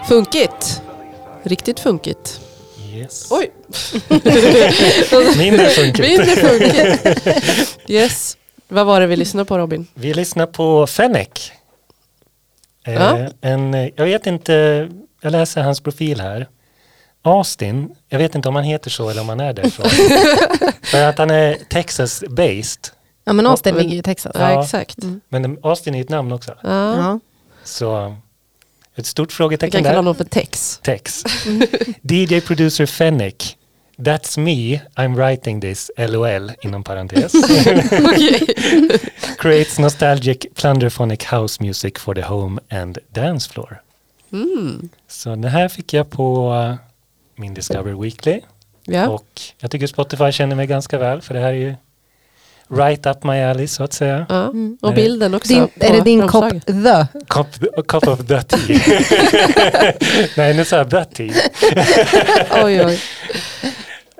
[0.09, 0.83] Funkigt.
[1.43, 2.41] Riktigt funkigt.
[2.95, 3.29] Yes.
[3.31, 3.51] Oj!
[5.39, 5.99] Mindre funkigt.
[5.99, 7.79] Mindre funkigt.
[7.91, 8.37] Yes.
[8.69, 9.87] Vad var det vi lyssnade på Robin?
[9.95, 11.53] Vi lyssnar på Fennec.
[12.87, 13.29] Eh, Ja.
[13.41, 14.89] en, jag vet inte,
[15.21, 16.49] jag läser hans profil här.
[17.23, 19.87] Austin, jag vet inte om han heter så eller om han är därifrån.
[20.83, 22.91] För att han är Texas-based.
[23.25, 24.33] Ja men Austin ligger ju i Texas.
[24.39, 24.63] Ja, Ja.
[24.65, 24.97] exakt.
[25.29, 26.55] Men Austin är ett namn också.
[26.63, 27.21] Ja.
[27.65, 28.17] Så
[28.99, 29.97] ett stort Vi frågetecken kan kalla där.
[29.97, 30.81] honom för Tex.
[30.83, 31.25] Tex.
[32.03, 33.55] DJ producer Fennec.
[33.99, 37.33] That's me, I'm writing this, LOL, inom parentes.
[39.39, 43.83] Creates nostalgic plunderphonic house music for the home and dance floor.
[44.33, 44.89] Mm.
[45.09, 46.75] Så den här fick jag på uh,
[47.37, 48.41] min Discover Weekly.
[48.85, 49.09] Ja.
[49.09, 51.75] Och jag tycker Spotify känner mig ganska väl för det här är ju
[52.71, 54.27] right up my alley så att säga.
[54.29, 54.45] ja.
[54.45, 54.79] Mm.
[54.83, 55.49] Och bilden också.
[55.53, 57.07] Din, är det din kopp the?
[57.29, 58.81] Cup, a cup of the tea.
[60.37, 61.35] Nej, nu sa jag the tea.
[62.65, 63.01] Oj, oj.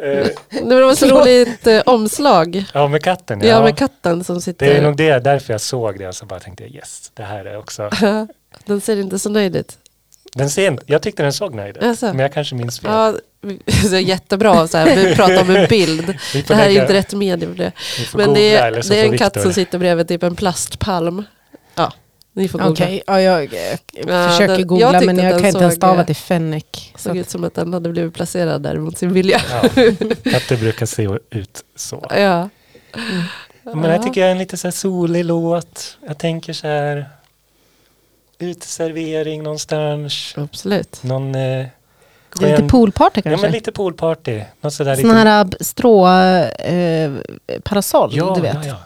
[0.03, 0.27] Eh,
[0.69, 2.65] det var så roligt eh, omslag.
[2.75, 3.41] ja, med katten.
[3.43, 4.67] Ja, med katten som sitter.
[4.67, 7.23] Det är nog det, därför jag såg det och så bara tänkte jag yes, det
[7.23, 7.91] här är också.
[8.65, 9.79] Den ser inte så nöjd ut.
[10.35, 12.07] Den ser, jag tyckte den såg nöjd ut, Jaså?
[12.07, 12.91] men jag kanske minns fel.
[12.91, 14.69] Ja, det är jättebra.
[14.69, 16.07] Så här, vi pratar om en bild.
[16.49, 17.73] Det här är ju inte rätt medium det.
[18.15, 21.25] Men det är, så det är en katt som sitter bredvid typ en plastpalm.
[21.75, 21.93] Ja,
[22.33, 22.73] ni får googla.
[22.73, 26.17] Okej, ja, jag eh, försöker den- googla jag men jag kan inte ens stava till
[26.17, 26.65] Fennec.
[26.97, 29.41] Så Såg att, ut som att den hade blivit placerad där mot sin vilja.
[29.51, 29.61] Ja,
[30.31, 32.07] katter brukar se ut så.
[32.17, 32.49] Ja.
[33.75, 35.99] Men jag tycker jag är en lite så här solig låt.
[36.07, 37.09] Jag tänker så här
[38.39, 40.35] uteservering någonstans.
[40.37, 41.03] Absolut.
[41.03, 41.71] Någon eh, det
[42.41, 43.47] lite poolparty Ja kanske?
[43.47, 44.41] men lite poolparty.
[44.61, 45.09] Något sådär lite...
[45.09, 47.11] här ab- strå eh,
[47.65, 48.55] parasoll, ja, du vet.
[48.55, 48.77] Ja, ja.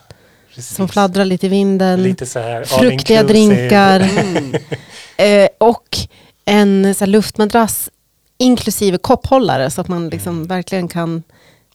[0.54, 0.76] Precis.
[0.76, 2.02] Som fladdrar lite i vinden.
[2.02, 4.00] Lite så här fruktiga drinkar.
[4.00, 4.54] Mm.
[5.16, 5.98] Eh, och
[6.44, 7.90] en så här, luftmadrass
[8.38, 10.46] inklusive kopphållare så att man liksom Mm.
[10.46, 11.22] verkligen kan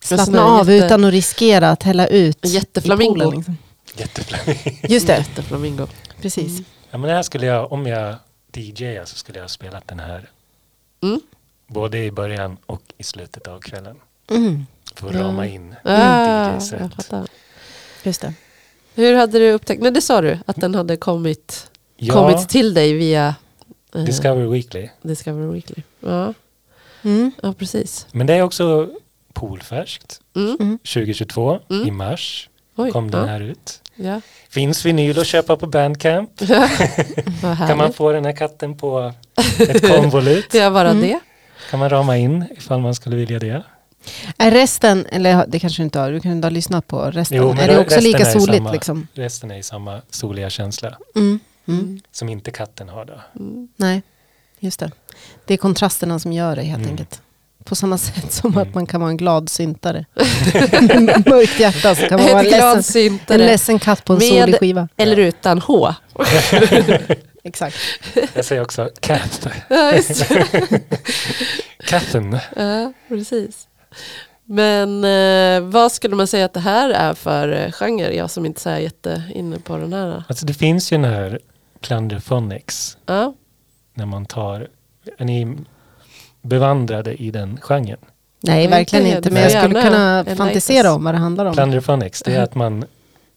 [0.02, 3.14] slappna av jätte- utan att riskera att hälla ut En i jätteflamingo.
[3.14, 3.58] poolen, Liksom.
[3.96, 4.80] Jätteflammig.
[4.90, 5.88] Just det, Jätteflamingo.
[6.22, 6.60] precis.
[6.92, 8.16] Ja men det här skulle jag, om jag
[8.56, 10.30] DJar så skulle jag ha spelat den här.
[11.70, 11.74] Mm.
[11.82, 13.96] Både i början och i slutet av kvällen.
[14.32, 15.22] Mm, För att Ja.
[15.22, 17.12] rama in Ah, DJ-set.
[18.04, 18.34] just det.
[18.96, 22.74] Hur hade du upptäckt, nej det sa du, att den hade kommit, Ja, kommit till
[22.74, 23.36] dig via
[23.96, 24.90] eh, Discover Weekly.
[25.02, 25.84] Discovery Weekly.
[26.00, 26.34] Ja,
[27.04, 27.32] Mm.
[27.44, 28.08] ja precis.
[28.12, 28.90] Men det är också
[29.34, 30.22] poolfärskt.
[30.36, 30.58] Mm.
[30.60, 30.78] Mm.
[30.84, 31.88] 2022 Mm.
[31.88, 33.82] i mars Oj, kom den ja, här ut.
[33.96, 34.22] Ja.
[34.50, 36.30] Finns vinyl att köpa på Bandcamp.
[37.68, 39.14] Kan man få den här katten på
[39.60, 40.46] ett konvolut.
[40.54, 41.02] Ja, bara Mm.
[41.02, 41.20] det.
[41.70, 43.64] Kan man rama in ifall man skulle vilja det.
[44.38, 47.38] Är resten, eller det kanske du inte har, du kan inte ha lyssnat på resten.
[47.38, 48.72] Jo, men är det också lika är soligt samma.
[48.72, 49.08] liksom?
[49.14, 51.40] Resten är i samma soliga känsla Mm.
[51.68, 51.80] Mm.
[51.80, 52.02] Mm.
[52.12, 53.22] som inte katten har då.
[53.40, 53.68] Mm.
[53.76, 54.02] Nej,
[54.60, 54.92] just det.
[55.46, 56.90] Det är kontrasterna som gör det helt Mm.
[56.92, 57.22] enkelt.
[57.64, 58.68] På samma sätt som Mm.
[58.68, 60.06] att man kan vara en glad syntare.
[60.16, 64.60] Med mörkt hjärta så kan man vara ledsen, en ledsen katt på en Med- solig
[64.60, 64.88] skiva.
[64.98, 65.94] Eller utan H.
[67.48, 67.76] Exakt.
[68.34, 69.48] Jag säger också cat.
[69.70, 70.82] Ja, just det.
[71.88, 72.38] Katten.
[72.56, 73.68] ja, precis.
[74.46, 78.12] Men eh, vad skulle man säga att det här är för eh, genre?
[78.16, 80.24] Jag som inte är jätte inne på den här.
[80.30, 81.40] Alltså det finns ju den här
[81.82, 82.98] Plunderphonics.
[83.06, 83.34] Ja,
[83.94, 84.68] När man tar,
[85.18, 85.58] är ni
[86.42, 87.98] bevandrade i den genren?
[88.44, 89.30] Nej, Inte verkligen inte.
[89.30, 91.54] Du Men jag skulle kunna fantisera om vad det handlar om.
[91.54, 92.44] Plunderphonics, det är Mhm.
[92.44, 92.86] att man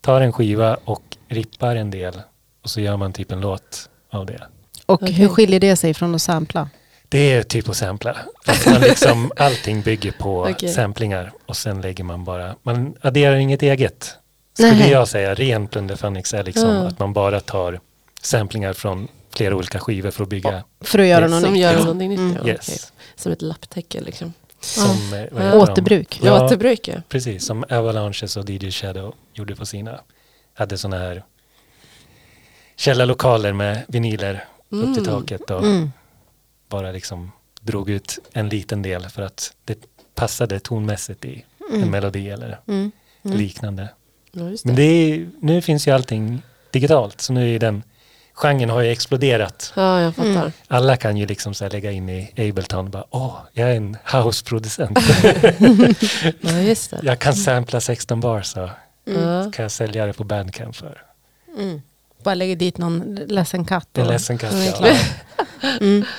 [0.01, 2.21] tar en skiva och rippar en del
[2.63, 4.43] och så gör man typ en låt av det.
[4.87, 5.13] Och Okej.
[5.15, 6.71] hur skiljer det sig från att sampla?
[7.09, 8.17] Det är typ att sampla.
[8.47, 10.69] Att man liksom, allting bygger på Okej.
[10.69, 14.15] samplingar och sen lägger man bara, man adderar inget eget.
[14.55, 14.91] Skulle Nej.
[14.91, 16.87] jag säga, ren Plunderphonics är liksom Ah.
[16.87, 17.81] att man bara tar
[18.23, 20.65] samplingar från flera olika skivor för att bygga.
[20.81, 21.31] För att göra Yes.
[21.31, 21.79] något som nytt.
[21.79, 22.19] någonting nytt.
[22.19, 22.47] Mm.
[22.47, 22.93] Yes.
[23.17, 24.33] Som ett lapptäcke liksom.
[24.61, 25.51] Som, eh, vad Ja.
[25.51, 25.59] de?
[25.59, 26.21] Återbruk.
[26.23, 26.45] Ja.
[26.47, 26.95] Återbruk ja.
[27.09, 30.01] Precis, som Avalanches och DJ Shadow gjorde på sina.
[30.55, 31.25] Hade sådana här
[32.81, 35.93] källarlokaler med vinyler upp till taket och Mm.
[36.69, 39.79] bara liksom drog ut en liten del för att det
[40.15, 41.91] passade tonmässigt i en Mm.
[41.91, 42.93] melodi eller Mm.
[43.25, 43.37] Mm.
[43.39, 43.89] liknande.
[44.33, 44.65] ja det.
[44.65, 47.83] Men det är, nu finns ju allting digitalt så nu är den
[48.35, 49.73] genren har ju exploderat.
[49.77, 50.31] Ja, jag fattar.
[50.31, 50.53] Mm.
[50.69, 53.97] Alla kan ju liksom så lägga in i Ableton och bara åh, jag är en
[54.13, 54.99] houseproducent.
[56.41, 57.01] Ja, just det.
[57.03, 58.71] jag kan sampla 16 bar så
[59.53, 61.03] kan jag sälja det på Bandcamp för
[61.59, 61.83] Mm.
[62.23, 63.99] Bara lägger dit någon ledsen katt.
[63.99, 64.55] en ledsen katt.
[64.83, 64.97] Ja.
[65.81, 66.05] Mm.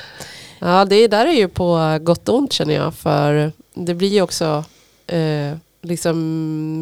[0.63, 2.95] Ja, det där är ju på gott och ont känner jag.
[2.95, 4.63] För det blir ju också
[5.07, 6.17] eh, liksom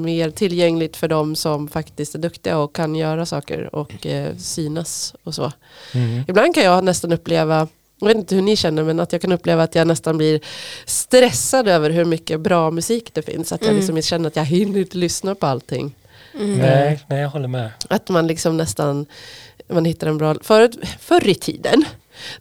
[0.02, 5.16] mer tillgängligt för de som faktiskt är duktiga och kan göra saker och eh, synas
[5.24, 5.52] och så.
[5.94, 6.24] Mm.
[6.28, 7.68] Ibland kan jag nästan uppleva
[8.02, 10.40] jag vet inte hur ni känner men att jag kan uppleva att jag nästan blir
[10.86, 13.52] stressad över hur mycket bra musik det finns.
[13.52, 13.78] Att jag Mm.
[13.80, 15.96] liksom känner att jag hinner inte lyssna på allting.
[16.34, 17.70] Nej, nej, jag håller med.
[17.90, 19.06] Att man liksom nästan
[19.68, 20.36] man hittar en bra...
[20.42, 21.86] Förut, förr i tiden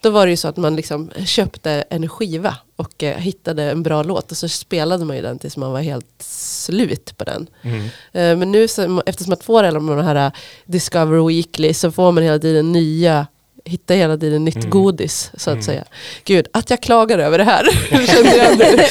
[0.00, 3.82] då var det ju så att man liksom köpte en skiva och eh, hittade en
[3.82, 7.46] bra låt och så spelade man ju den tills man var helt slut på den.
[7.62, 7.84] Mm.
[8.12, 10.32] Eh, men nu så, eftersom man får alla de här eh,
[10.66, 13.26] Discover Weekly så får man hela tiden nya
[13.64, 14.70] Hitta hela tiden nytt Mm.
[14.70, 15.62] godis så att Mm.
[15.62, 15.84] säga.
[16.24, 17.64] Gud, att jag klagar över det här.
[18.06, 18.64] kände jag nu.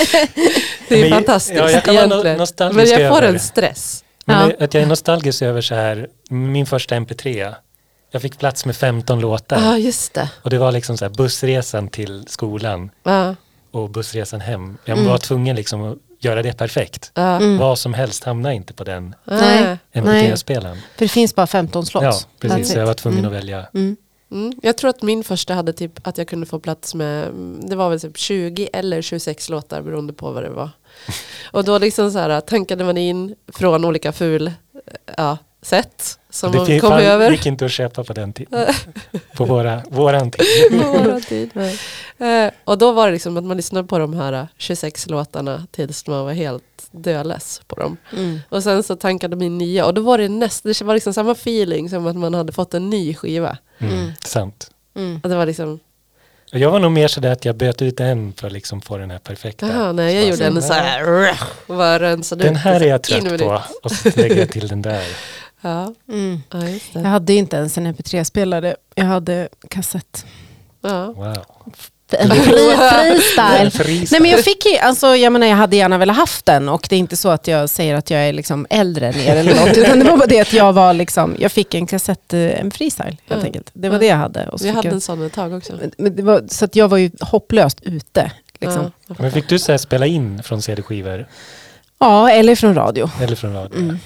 [0.89, 2.47] Det är Men- fantastiskt ja, jag egentligen.
[2.75, 3.39] Men jag får en det.
[3.39, 4.03] stress.
[4.27, 4.65] Men Ja.
[4.65, 7.55] att jag är nostalgisk över så här, min första MP3.
[8.11, 9.61] Jag fick plats med 15 låtar.
[9.61, 10.29] Ja, just det.
[10.43, 13.35] Och det var liksom så här bussresan till skolan Ja,
[13.71, 14.77] och bussresan hem.
[14.85, 15.09] Jag Mm.
[15.11, 17.11] var tvungen liksom att göra det perfekt.
[17.13, 17.35] ja.
[17.37, 17.57] Mm.
[17.57, 19.77] Vad som helst hamnade inte på den Nej.
[19.93, 20.77] MP3-spelaren.
[20.95, 22.03] För det finns bara 15 slott.
[22.03, 22.71] Ja, precis.
[22.73, 23.31] Så jag var tvungen Mm.
[23.31, 23.65] att välja.
[23.73, 23.95] Mm.
[24.31, 24.53] Mm.
[24.63, 27.31] Jag tror att min första hade typ att jag kunde få plats med,
[27.69, 30.69] det var väl typ 20 eller 26 låtar beroende på vad det var.
[31.51, 34.51] Och då liksom så här tankade man in från olika ful
[35.17, 37.31] ja, sätt som det man fin- kom fan, över.
[37.31, 38.65] gick inte att köpa på den tiden.
[39.35, 40.45] på våra, våran tid.
[40.81, 41.51] Våran tid.
[42.17, 45.67] Eh, och då var det liksom att man lyssnade på de här eh, 26 låtarna
[45.71, 47.97] tills man var helt döless på dem.
[48.13, 48.39] Mm.
[48.49, 51.31] Och sen så tankade min nya och då var det nästan, det var liksom samma
[51.31, 53.57] feeling som att man hade fått en ny skiva.
[53.77, 54.11] Mm, Mm.
[54.23, 54.71] Sant.
[54.95, 55.19] Mm.
[55.23, 55.79] Och det var liksom,
[56.51, 59.11] Jag var nog mer sådär att jag böt ut en för att liksom få den
[59.11, 59.67] här perfekta.
[59.67, 61.29] jaha, nej jag Så gjorde en så här,
[61.67, 64.81] och bara rensade Den här är jag trött på och så lägger jag till den
[64.81, 65.03] där.
[65.61, 66.41] Ja, Mm.
[66.51, 68.75] ja just Jag hade inte ens en mp3-spelare.
[68.95, 70.25] Jag hade kassett.
[70.81, 71.05] Ja.
[71.05, 71.43] Wow.
[72.13, 72.41] En fri,
[72.75, 73.71] freestyle.
[73.71, 74.07] Freestyle.
[74.11, 76.87] Nej men jag fick ju, alltså jag menar jag hade gärna velat haft den och
[76.89, 79.55] det är inte så att jag säger att jag är liksom äldre än er eller
[79.55, 82.59] något utan det var bara det att jag var liksom, jag fick en kassett, eh,
[82.59, 83.45] en freestyle helt Ja.
[83.45, 83.69] enkelt.
[83.73, 83.99] Det var Ja.
[83.99, 84.47] det jag hade.
[84.47, 85.73] Och så Vi hade jag, en sån ett tag också.
[85.97, 88.31] men det var, så att jag var ju hopplöst ute.
[88.59, 88.91] Liksom.
[89.07, 89.15] Ja.
[89.19, 91.27] Men fick du så här spela in från CD-skivor
[91.99, 93.09] Ja, eller från radio.
[93.21, 93.79] eller från radio?
[93.79, 93.97] Mm.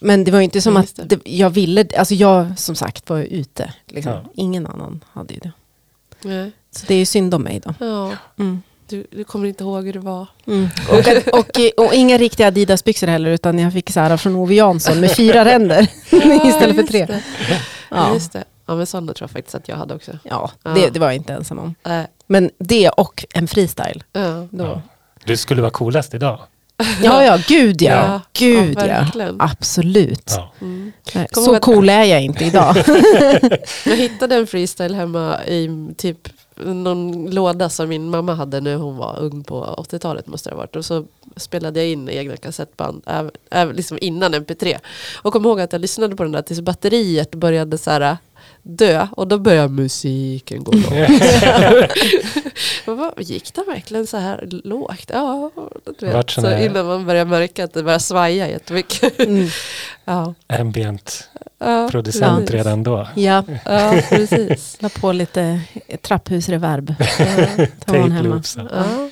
[0.00, 1.02] Men det var ju inte som att det.
[1.04, 3.72] det, jag ville, alltså jag som sagt var ute.
[3.88, 4.12] Liksom.
[4.12, 4.24] Ja.
[4.34, 5.52] Ingen annan hade ju det.
[6.24, 6.50] Nej.
[6.70, 7.74] Så det är ju synd om mig då.
[7.80, 8.62] Ja, Mm.
[8.88, 10.26] du, du kommer inte ihåg hur det var.
[10.46, 10.68] Mm.
[11.32, 15.00] Och, och, och, inga riktiga Adidas-byxor heller utan jag fick så här från Ove Jansson
[15.00, 15.82] med fyra ränder
[16.46, 17.04] istället för tre.
[17.06, 17.22] det.
[17.50, 17.56] Ja,
[17.90, 18.14] Ja.
[18.14, 18.44] Just det.
[18.66, 20.12] Ja men sådana tror jag faktiskt att jag hade också.
[20.22, 20.70] ja Ja.
[20.70, 21.74] det, det var jag inte ensam om.
[21.86, 24.02] Äh, Men det och en freestyle.
[24.12, 24.46] ja.
[24.50, 24.64] Då.
[24.64, 24.82] Ja.
[25.24, 26.40] Du skulle vara coolast idag.
[27.02, 27.92] Ja, ja, gud ja.
[27.92, 29.34] Ja, Gud ja, ja.
[29.38, 30.32] Absolut.
[30.36, 30.52] Ja.
[30.60, 30.92] Mm.
[31.32, 32.76] Så cool är jag inte idag.
[33.86, 38.96] Jag hittade en freestyle hemma i typ någon låda som min mamma hade när hon
[38.96, 40.76] var ung på 80-talet måste det ha varit.
[40.76, 41.04] Och så
[41.36, 44.78] spelade jag in egna kassettband, äv, äv, liksom innan MP3.
[45.22, 48.16] Och kom ihåg att jag lyssnade på den där tills batteriet började så här
[48.66, 50.72] dö och då började musiken gå
[52.94, 55.10] vad, gick det verkligen så här lågt?
[55.12, 55.50] Ja,
[55.98, 59.18] du vet, så innan man börjar märka att det börjar svaja jättemycket.
[59.20, 59.48] Mm.
[60.06, 62.54] Ja, Ambient ja, producent precis.
[62.54, 63.08] redan då.
[63.14, 64.76] Ja, Ja, precis.
[64.80, 65.60] la på lite
[66.02, 66.94] trapphusreverb.
[66.98, 67.66] Ja.
[67.86, 68.56] Tape loops.
[68.56, 69.10] Ja.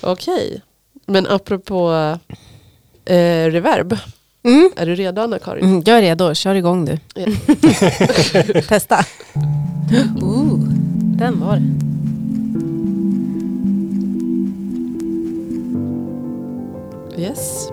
[0.00, 0.62] Okej,
[1.06, 1.92] men apropå
[3.04, 3.98] eh, reverb,
[4.44, 4.70] Mm.
[4.76, 5.64] är du redo Anna-Karin?
[5.64, 6.98] Mm, jag är redo, kör igång du.
[7.14, 7.26] Ja.
[8.68, 9.04] Testa.
[10.22, 10.58] Ooh,
[11.18, 11.94] den var det.
[17.22, 17.70] Yes.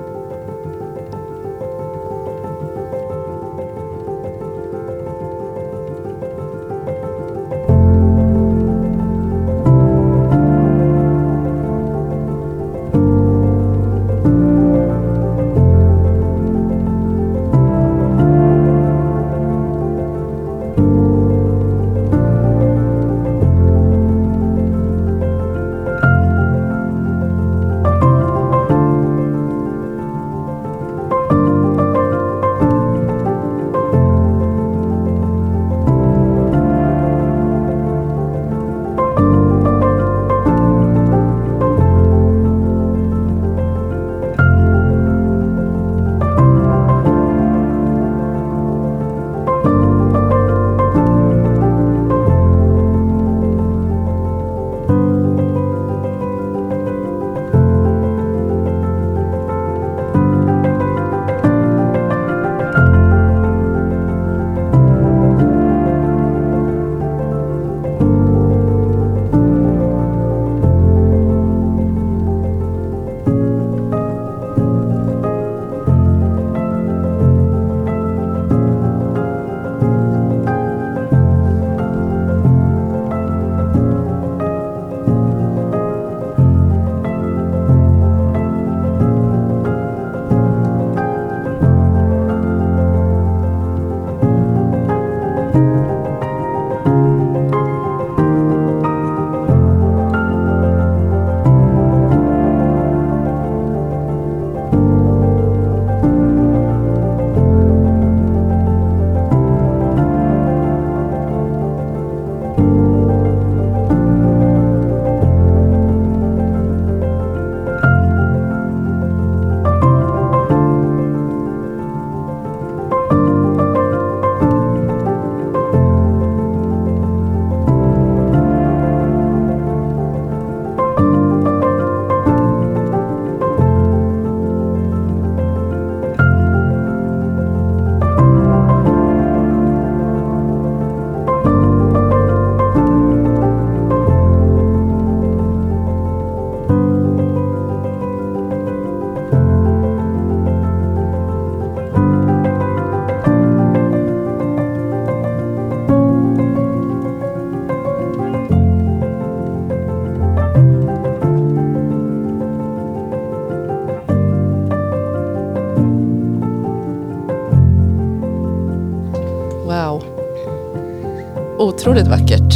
[171.73, 172.53] Otroligt vackert.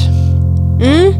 [0.81, 1.13] Mm.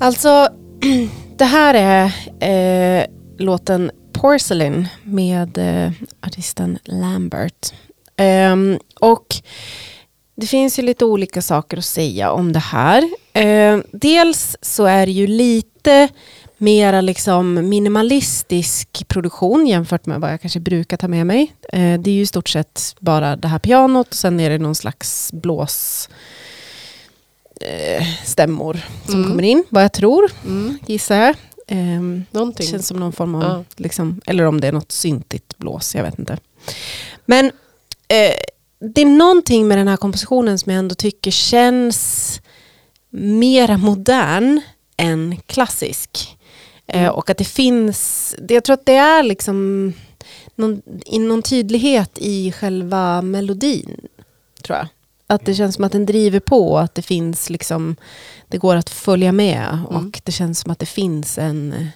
[0.00, 0.48] Alltså,
[1.36, 3.06] det här är eh,
[3.38, 7.72] låten Porcelain med eh, artisten Lambert.
[8.16, 9.26] Ehm, och
[10.36, 13.10] det finns ju lite olika saker att säga om det här.
[13.32, 16.08] Ehm, dels så är det ju lite
[16.62, 21.52] mera liksom minimalistisk produktion jämfört med vad jag kanske brukar ta med mig.
[21.72, 24.58] Eh, det är ju i stort sett bara det här pianot och sen är det
[24.58, 26.08] någon slags blås
[27.60, 29.30] eh, stämmor som Mm.
[29.30, 30.78] kommer in, vad jag tror, Mm.
[30.86, 31.36] gissar jag.
[31.68, 32.66] Ehm, Någonting.
[32.66, 33.64] känns som någon form av, Ja.
[33.76, 36.38] liksom, eller om det är något syntigt blås, jag vet inte.
[37.24, 37.46] Men
[38.08, 38.34] eh,
[38.94, 42.40] det är någonting med den här kompositionen som jag ändå tycker känns
[43.10, 44.60] mera modern
[44.96, 46.36] än klassisk.
[46.92, 49.92] Eh, och att det finns, det, jag tror att det är liksom
[50.54, 50.82] någon,
[51.12, 54.06] någon tydlighet i själva melodin,
[54.62, 54.86] tror jag.
[55.26, 57.96] Att det känns som att den driver på, att det finns liksom,
[58.48, 61.88] det går att följa med och det känns som att det finns en,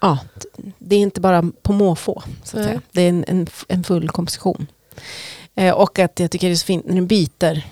[0.00, 0.18] ja,
[0.78, 2.80] det är inte bara på måfå, så att säga.
[2.92, 4.66] Det är en, en, en full komposition.
[5.54, 7.66] Eh, och att jag tycker det är så fint när den byter,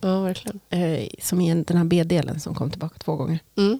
[0.00, 0.60] Ja, verkligen.
[0.70, 3.38] eh, som i en- den här B-delen som kom tillbaka två gånger.
[3.56, 3.78] Mm.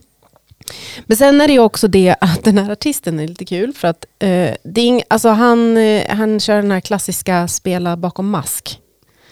[1.07, 3.89] Men sen är det ju också det att den här artisten är lite kul för
[3.89, 8.81] att eh, det ing, alltså han, eh, han kör den här klassiska spela bakom mask.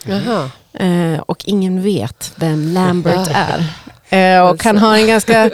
[0.05, 0.51] Jaha.
[0.73, 3.73] Eh, och ingen vet vem Lambert är.
[4.09, 5.49] Eh, och han har en ganska,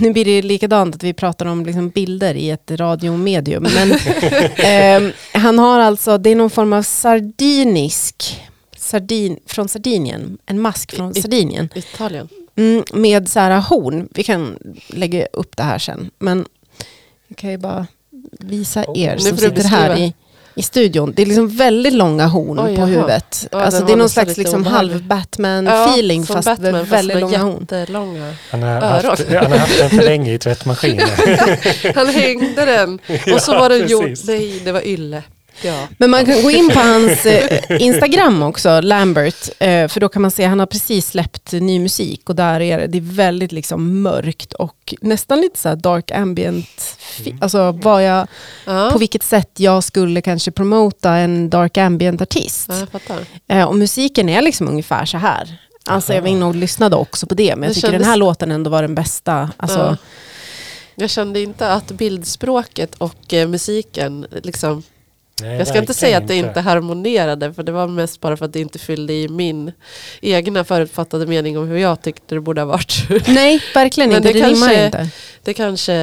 [0.00, 3.66] nu blir det likadant att vi pratar om liksom bilder i ett radiomedium.
[3.74, 3.92] Men
[4.56, 8.42] eh, han har alltså, det är någon form av sardinisk,
[8.76, 11.68] sardin, från Sardinien, en mask från Sardinien.
[11.74, 12.28] Italien.
[12.56, 14.08] Mm, med så här horn.
[14.14, 16.10] Vi kan lägga upp det här sen.
[16.18, 16.44] Men
[17.28, 17.86] jag kan ju bara
[18.40, 19.00] visa Oh.
[19.00, 20.14] er Nu som sitter här i,
[20.54, 21.12] i studion.
[21.16, 22.86] Det är liksom väldigt långa horn Oj, på jaha.
[22.86, 23.48] huvudet.
[23.52, 24.92] Ja, alltså det är någon slags liksom obehaglig.
[24.92, 27.66] halv Batman-feeling som fast Batman, med fast väldigt med långa horn.
[27.70, 28.34] jättelånga.
[28.50, 31.08] Han har, haft, han har haft den för länge i tvättmaskinen.
[31.94, 32.94] Han hängde den
[33.34, 34.10] och så Ja, var den gjord.
[34.26, 35.22] Nej, det var ylle.
[35.62, 35.88] Ja.
[35.98, 40.22] Men man kan gå in på hans eh, Instagram också, Lambert, eh, för då kan
[40.22, 43.52] man se, han har precis släppt ny musik och där är det, det är väldigt
[43.52, 48.26] liksom mörkt och nästan lite så dark ambient, fi- alltså vad jag,
[48.66, 48.88] Ja.
[48.92, 52.70] på vilket sätt jag skulle kanske promota en dark ambient artist.
[53.08, 53.16] ja.
[53.56, 55.56] Eh, och musiken är liksom ungefär så här.
[55.88, 58.08] Alltså jag var inne och lyssnade också på det, men jag Det tycker den kändes-
[58.08, 59.50] här låten ändå var den bästa.
[59.56, 59.96] Alltså, Ja.
[60.98, 64.82] Jag kände inte att bildspråket och musiken liksom
[65.42, 68.44] Nej, Jag ska inte säga att det inte harmonerade för det var mest bara för
[68.44, 69.72] att det inte fyllde i min
[70.20, 73.06] egna förutfattade mening om hur jag tyckte det borde ha varit.
[73.28, 74.28] Nej, verkligen Men inte.
[74.32, 75.08] Det, det kanske- inte.
[75.42, 75.94] Det kanske,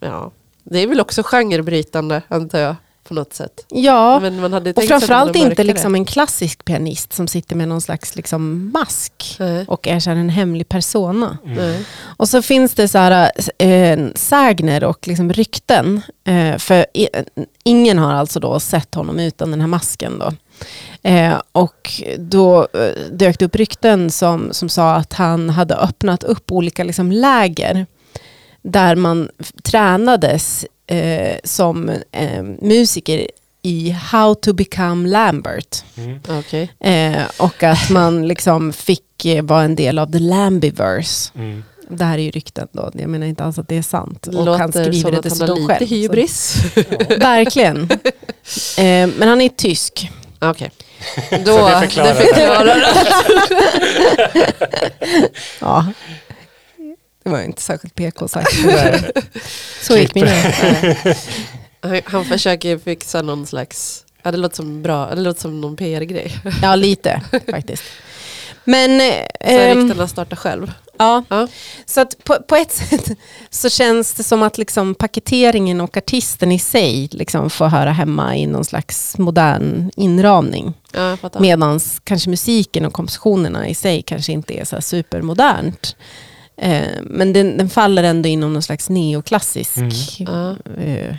[0.00, 0.30] ja,
[0.64, 2.76] det är väl också genrebrytande antar jag
[3.08, 3.66] på något sätt.
[3.68, 4.16] Ja,
[4.76, 9.64] och framförallt inte liksom en klassisk pianist som sitter med någon slags liksom mask Nej.
[9.68, 11.38] och är så en hemlig persona.
[11.44, 11.84] Nej.
[12.00, 16.00] Och så finns det så här, eh, sägner och liksom rykten.
[16.24, 17.08] Eh, för i,
[17.64, 20.18] ingen har alltså då sett honom utan den här masken.
[20.18, 20.32] Då.
[21.02, 26.22] Eh, och då eh, dök det upp rykten som, som sa att han hade öppnat
[26.22, 27.86] upp olika liksom, läger
[28.62, 29.28] där man
[29.62, 33.26] tränades eh, som eh, musiker
[33.62, 35.84] i How to become Lambert.
[35.96, 36.20] Mm.
[36.28, 36.72] Okej.
[36.80, 41.30] Eh, och att man liksom fick eh, vara en del av the Lambiverse.
[41.34, 41.64] Mm.
[41.90, 44.28] Det här är ju rykten då, jag menar inte alls att det är sant.
[44.30, 45.88] Det och han skriver det att han har dessutom lite själv.
[45.90, 46.54] hybris.
[46.74, 46.80] Så,
[47.18, 47.82] verkligen.
[48.78, 50.10] Eh, men han är tysk.
[50.40, 50.70] Okej.
[51.30, 52.80] Så Då, det det förklarar förklarar det.
[55.00, 55.28] det.
[55.60, 55.86] Ja.
[57.28, 58.52] Det var inte särskilt PK sagt.
[59.82, 60.30] Så gick mina.
[61.80, 65.76] Han- Han försöker fixa någon slags, ja, det låter som bra, det låter som någon
[65.76, 66.38] PR-grej.
[66.62, 67.82] Ja, lite faktiskt.
[68.64, 69.00] Men...
[69.00, 70.72] eh, Så ehm, ryktena startar själv.
[70.98, 71.48] Ja, Ja.
[71.86, 73.08] så att på, på ett sätt
[73.50, 78.36] så känns det som att liksom paketeringen och artisten i sig liksom får höra hemma
[78.36, 80.74] i någon slags modern inramning.
[80.92, 81.16] Ja.
[81.38, 85.96] Medan kanske musiken och kompositionerna i sig kanske inte är så här supermodernt.
[86.58, 89.76] Eh, men den, den faller ändå inom någon slags neoklassisk.
[90.20, 90.56] Mm.
[90.78, 91.16] Eh,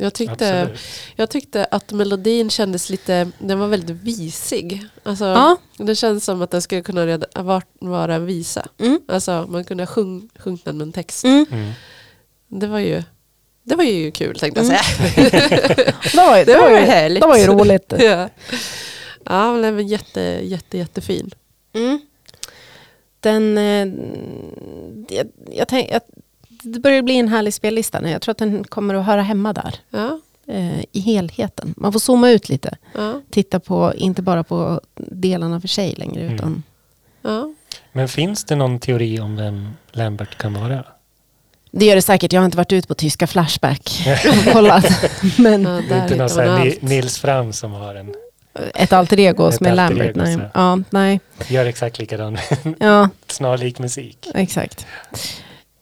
[0.00, 0.80] Jag tyckte, Absolut.
[1.16, 4.84] jag tyckte att melodin kändes lite, den var väldigt visig.
[5.02, 5.56] Alltså, Ja.
[5.78, 7.26] Det känns som att den skulle kunna reda,
[7.80, 8.66] vara, en visa.
[8.80, 11.24] mm, Alltså man kunde ha sjung, sjungit den med en text.
[11.24, 11.46] mm.
[11.52, 11.72] Mm.
[12.48, 13.02] Det var ju
[13.64, 14.78] det var ju kul tänkte jag Mm.
[14.78, 15.92] säga.
[16.12, 17.20] Det var, ju- Det det var ju härligt.
[17.22, 17.92] Det var ju roligt.
[17.98, 18.28] ja,
[19.24, 21.30] ja men den var jätte, jätte, jättefin.
[21.74, 22.00] Mm.
[23.32, 23.88] Den, eh,
[25.16, 26.00] jag, jag tänk, jag,
[26.48, 28.10] det börjar bli en härlig spellista nu.
[28.10, 29.74] Jag tror att den kommer att höra hemma där.
[29.90, 31.74] Ja, eh, i helheten.
[31.76, 32.76] Man får zooma ut lite.
[32.94, 36.34] Ja, Titta på, inte bara på delarna för sig längre, Mm.
[36.34, 36.62] utan
[37.22, 37.54] ja.
[37.92, 40.84] Men finns det någon teori om vem Lambert kan vara?
[41.70, 42.32] det gör det säkert.
[42.32, 44.02] Jag har inte varit ute på tyska Flashback
[44.46, 44.84] och kollat.
[45.38, 46.88] Men ja Det är inte någon.
[46.88, 48.14] Nils Fram som har en,
[48.74, 50.06] ett alter ego Ett som är Lambert.
[50.10, 50.34] ego, Nej.
[50.34, 50.40] så.
[50.54, 52.38] Ja, nej, gör exakt likadan,
[52.78, 54.28] ja, snarlik musik.
[54.34, 54.86] exakt.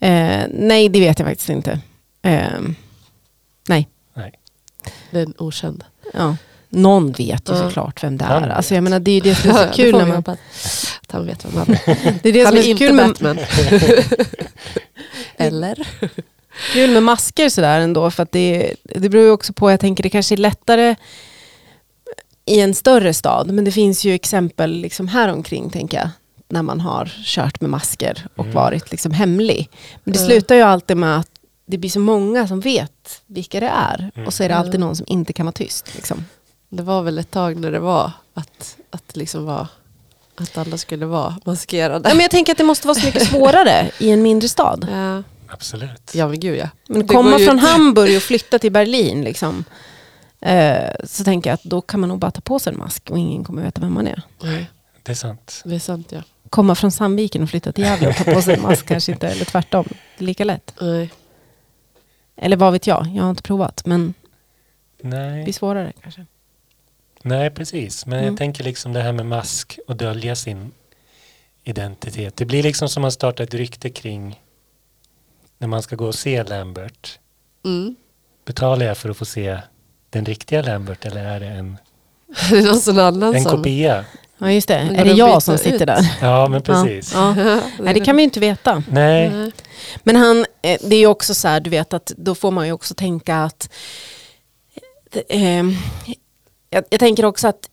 [0.00, 1.80] Eh, nej, det vet jag faktiskt inte.
[2.22, 2.40] Eh,
[3.68, 3.88] nej,
[5.10, 5.86] Den okända.
[6.12, 6.36] ja.
[6.68, 7.62] Någon vet ju Ja.
[7.62, 8.48] såklart vem det Han är.
[8.48, 10.16] Alltså, jag menar, det är ju det som är så kul när man...
[10.26, 10.38] Att
[11.12, 12.14] han vet vem han är.
[12.22, 13.38] Det är det Han som är är kul med, Batman.
[15.36, 15.88] Eller?
[16.72, 18.10] kul med masker sådär ändå.
[18.10, 20.94] För att det, det beror ju också på, jag tänker det kanske är lättare
[22.46, 23.50] i en större stad.
[23.52, 26.08] Men det finns ju exempel liksom här omkring tänker jag.
[26.48, 28.54] När man har kört med masker och Mm.
[28.54, 29.70] varit liksom hemlig.
[30.04, 30.26] Men det Ja.
[30.26, 31.30] slutar ju alltid med att
[31.66, 34.10] det blir så många som vet vilka det är.
[34.14, 34.26] Mm.
[34.26, 34.58] Och så är det Ja.
[34.58, 35.94] alltid någon som inte kan vara tyst.
[35.94, 36.24] Liksom.
[36.68, 39.66] Det var väl ett tag när det var att, att liksom var
[40.34, 42.08] att alla skulle vara maskerade.
[42.08, 44.88] Ja, men jag tänker att det måste vara så mycket svårare i en mindre stad.
[44.92, 46.10] Ja, Absolut.
[46.14, 46.68] ja men gud ja.
[46.88, 47.66] Men Det komma från inte.
[47.66, 49.64] Hamburg och flytta till Berlin, liksom,
[50.46, 53.10] eh, så tänker jag att då kan man nog bara ta på sig en mask
[53.10, 54.22] och ingen kommer veta vem man är.
[54.42, 54.70] Nej,
[55.02, 55.62] Det är sant.
[55.64, 56.22] det är sant ja.
[56.50, 59.28] Komma från Sandviken och flytta till Gävle och ta på sig en mask kanske inte,
[59.28, 59.84] eller tvärtom,
[60.18, 60.74] det är lika lätt.
[60.80, 61.10] Nej.
[62.36, 64.14] Eller vad vet jag, jag har inte provat, men
[65.02, 66.26] det Nej, blir svårare kanske.
[67.22, 68.06] Nej precis.
[68.06, 68.28] Men Mm.
[68.30, 70.70] jag tänker liksom det här med mask och dölja sin
[71.64, 72.36] identitet.
[72.36, 74.40] Det blir liksom som att starta ett rykte kring
[75.58, 77.18] när man ska gå och se Lambert.
[77.64, 77.96] Mm.
[78.44, 79.58] Betalar jag för att få se
[80.16, 81.78] den riktiga Lambert eller är det en,
[82.50, 83.56] Det är någon sån annan en som...
[83.56, 84.04] kopia?
[84.38, 85.86] Ja just det, är det de jag som sitter ut?
[85.86, 86.16] där?
[86.20, 87.12] Ja men precis.
[87.14, 87.60] Ja, ja.
[87.80, 88.82] Nej, det kan vi ju inte veta.
[88.90, 89.52] Nej.
[90.02, 92.66] Men han, eh, det är ju också så här, du vet att då får man
[92.66, 93.70] ju också tänka att
[95.28, 95.64] eh,
[96.70, 97.68] jag, jag tänker också att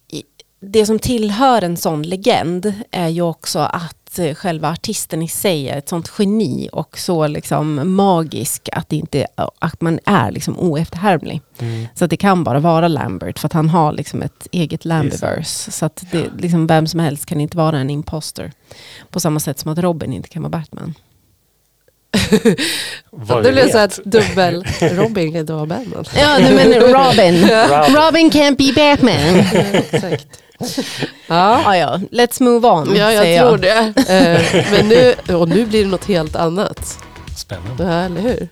[0.59, 5.69] det som tillhör en sån legend är ju också att eh, själva artisten i sig
[5.69, 9.27] är ett sånt geni och så liksom magisk att, inte,
[9.59, 11.41] att man är liksom oefterhärmlig.
[11.59, 14.85] mm, Så att det kan bara vara Lambert för att han har liksom ett eget
[14.85, 15.71] Lambiverse.
[15.71, 18.51] Så att det, liksom vem som helst kan inte vara en imposter.
[19.09, 20.93] På samma sätt som att Robin inte kan vara Batman.
[23.11, 26.05] Vad vi blev så att dubbel Robin kan inte vara Batman.
[26.15, 27.41] Ja, nej, men Robin.
[27.49, 27.95] Robin.
[27.95, 29.39] Robin can't be Batman.
[29.73, 30.27] Exakt.
[31.27, 31.99] Ja, Ja, ja.
[32.11, 33.93] Let's move on, ja jag säger tror det.
[34.07, 36.97] Eh, Men nu, och nu blir det något helt annat.
[37.37, 37.83] Spännande.
[37.83, 38.47] Ja, eller hur?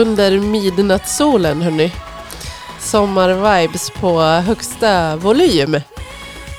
[0.00, 1.92] Under midnattssolen hörni.
[2.80, 5.80] Sommarvibes på högsta volym.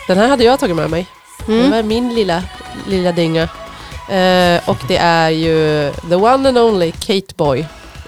[0.07, 1.07] Den här hade jag tagit med mig.
[1.45, 1.71] Det Mm.
[1.71, 2.43] var min lilla,
[2.87, 3.43] lilla dynga.
[4.09, 7.59] Eh, och det är ju the one and only Kate Boy.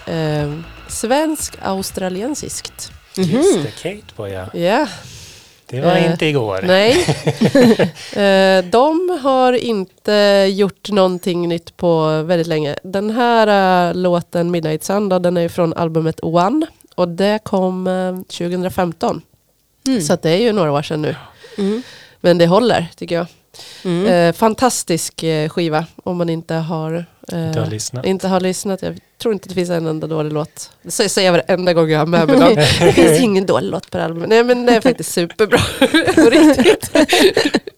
[0.06, 0.52] Eh,
[0.88, 2.92] Svensk-australiensiskt.
[3.16, 3.26] Mhm.
[3.30, 4.46] Just det, Kate Boy ja.
[4.54, 4.86] Ja,
[5.66, 6.60] Det var Eh, inte igår.
[6.62, 6.90] nej.
[8.58, 12.76] eh, de har inte gjort någonting nytt på väldigt länge.
[12.82, 16.66] Den här eh, låten Midnight Sun då, den är från albumet One.
[16.94, 19.22] Och det kom eh, 2015.
[19.86, 20.00] Mm.
[20.00, 21.16] Så att det är ju några år sedan nu.
[21.58, 21.82] Mm.
[22.20, 23.26] Men det håller tycker jag.
[23.84, 24.06] Mm.
[24.06, 27.02] Eh, fantastisk eh, skiva om man inte har, eh,
[27.32, 28.06] Inte har lyssnat.
[28.06, 28.82] inte har lyssnat.
[28.82, 30.70] Jag tror inte det finns en enda dålig låt.
[30.82, 32.54] Det säger jag varenda gång jag har med mig någon.
[32.80, 34.28] Det finns ingen dålig låt på det albumet.
[34.28, 35.58] Nej men det är faktiskt superbra.
[36.30, 36.90] Riktigt.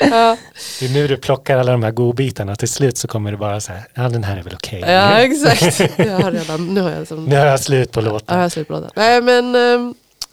[0.00, 0.36] ja,
[0.80, 2.56] Det är nu du plockar alla de här godbitarna.
[2.56, 4.80] Till slut så kommer det bara så här, ja den här är väl okej.
[4.86, 5.80] ja exakt.
[5.98, 8.38] Jag har redan, nu har jag som, Nu har jag slut på ja, jag låten.
[8.38, 8.90] har slut på låten.
[8.96, 9.54] Nej men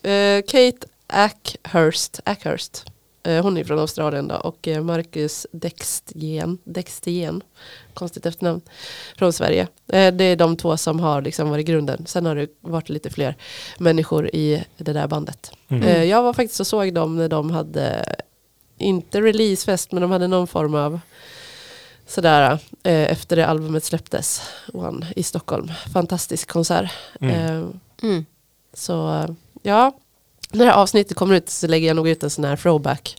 [0.04, 2.86] eh, Kate Ackhurst, Ackhurst.
[3.24, 7.44] Eh, hon är från Australien då och eh, Marcus Dextien, Dextien,
[7.94, 8.62] konstigt efternamn,
[9.18, 9.68] från Sverige.
[9.88, 12.06] Eh, det är de två som har liksom varit grunden.
[12.06, 13.36] Sen har det varit lite fler
[13.78, 15.52] människor i det där bandet.
[15.68, 16.10] Mm.
[16.10, 18.16] Jag var faktiskt och såg dem när de hade,
[18.78, 21.00] inte releasefest, men de hade någon form av
[22.08, 24.42] sådär efter det albumet släpptes,
[24.74, 25.72] One, i Stockholm.
[25.94, 26.92] Fantastisk konsert.
[27.22, 27.80] Mm.
[28.02, 28.26] Mm.
[28.74, 29.28] så
[29.62, 29.92] ja,
[30.54, 33.16] när det här avsnittet kommer ut så lägger jag nog ut en sån här throwback.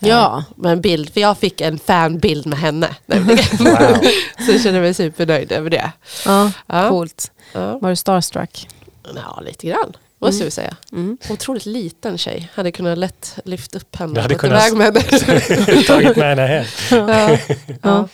[0.00, 0.44] eh, Ja.
[0.56, 2.88] Med en bild, för jag fick en fanbild med henne.
[3.06, 4.04] Wow.
[4.46, 5.92] så jag känner mig supernöjd över det.
[6.26, 6.88] Ja, Ja.
[6.88, 7.30] coolt.
[7.52, 8.68] Ja, Var du starstruck?
[9.14, 9.96] ja lite grann.
[10.18, 10.46] Måste Mm.
[10.46, 10.76] jag säga.
[10.92, 11.18] Mm.
[11.30, 12.48] Otroligt liten tjej.
[12.54, 15.82] Hade kunnat lätt lyft upp henne Du hade kunnat- iväg med henne.
[15.86, 16.64] Tagit med henne hem.
[16.90, 17.30] ja.
[17.30, 17.38] Ja.
[17.82, 18.08] Ja.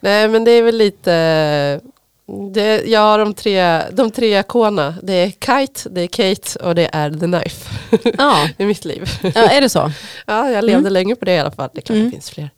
[0.00, 1.80] Nej men det är väl lite
[2.52, 4.94] det, ja, de tre, de tre ikonerna.
[5.02, 7.70] Det är Kite, det är Kate och det är The Knife
[8.18, 8.48] Ja.
[8.58, 9.10] i mitt liv.
[9.22, 9.92] ja, är det så?
[10.26, 11.68] Ja, jag levde länge på det i alla fall.
[11.74, 12.04] Det är klart Mm.
[12.06, 12.50] det finns fler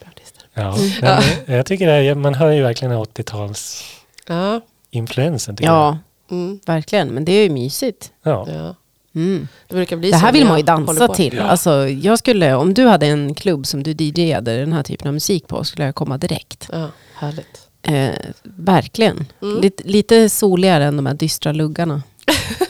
[0.00, 0.42] bra artister.
[0.54, 1.20] Ja, Ja.
[1.46, 3.84] men jag tycker det är, man hör ju verkligen 80-tals
[4.26, 4.60] Ja,
[4.90, 5.56] influensen.
[5.60, 5.98] Ja,
[6.30, 7.08] mm, verkligen.
[7.08, 8.12] Men det är ju mysigt.
[8.22, 8.48] jag.
[8.48, 8.54] Ja.
[8.54, 8.74] ja.
[9.14, 9.48] Mm.
[9.68, 11.40] Det brukar bli Det så här vill man ju jag dansa till.
[11.40, 15.14] Alltså, jag skulle, om du hade en klubb som du DJade den här typen av
[15.14, 16.68] musik på skulle jag komma direkt.
[16.72, 17.67] Ja, härligt.
[17.82, 18.10] Eh,
[18.42, 19.26] verkligen.
[19.42, 19.60] Mm.
[19.60, 22.02] Lite, lite soligare än de här dystra luggarna.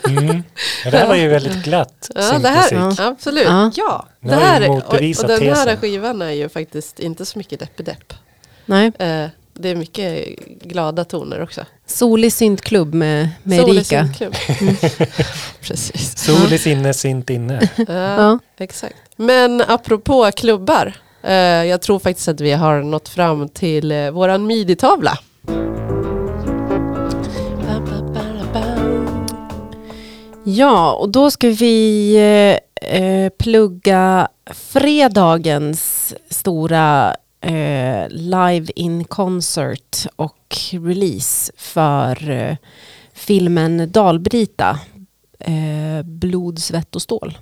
[0.08, 0.42] Mm.
[0.84, 3.00] ja, det här var ju väldigt glatt Ja, det här, syntmusik.
[3.00, 3.44] absolut.
[3.46, 3.70] Ja.
[3.74, 4.96] Ja, det här och, och
[5.28, 8.14] den här skivan är ju faktiskt inte så mycket depp-depp.
[8.66, 8.86] Nej.
[8.98, 11.64] Eh, det är mycket glada toner också.
[11.86, 14.04] Solig syntklubb med, med Sol i Erika.
[14.04, 14.34] synklubb.
[15.60, 16.18] Precis.
[16.18, 17.68] Sol i sinne, synt inne.
[17.76, 18.38] Ja, Ja.
[18.58, 18.96] exakt.
[19.16, 20.94] Men apropå klubbar.
[21.22, 25.18] Eh, jag tror faktiskt att vi har nått fram till eh, våran midi-tavla.
[30.44, 40.56] Ja, och då ska vi eh, eh, plugga fredagens stora eh, live in concert och
[40.72, 42.56] release för eh,
[43.12, 44.78] filmen Dalbrita,
[46.04, 47.38] Blod, svett och stål.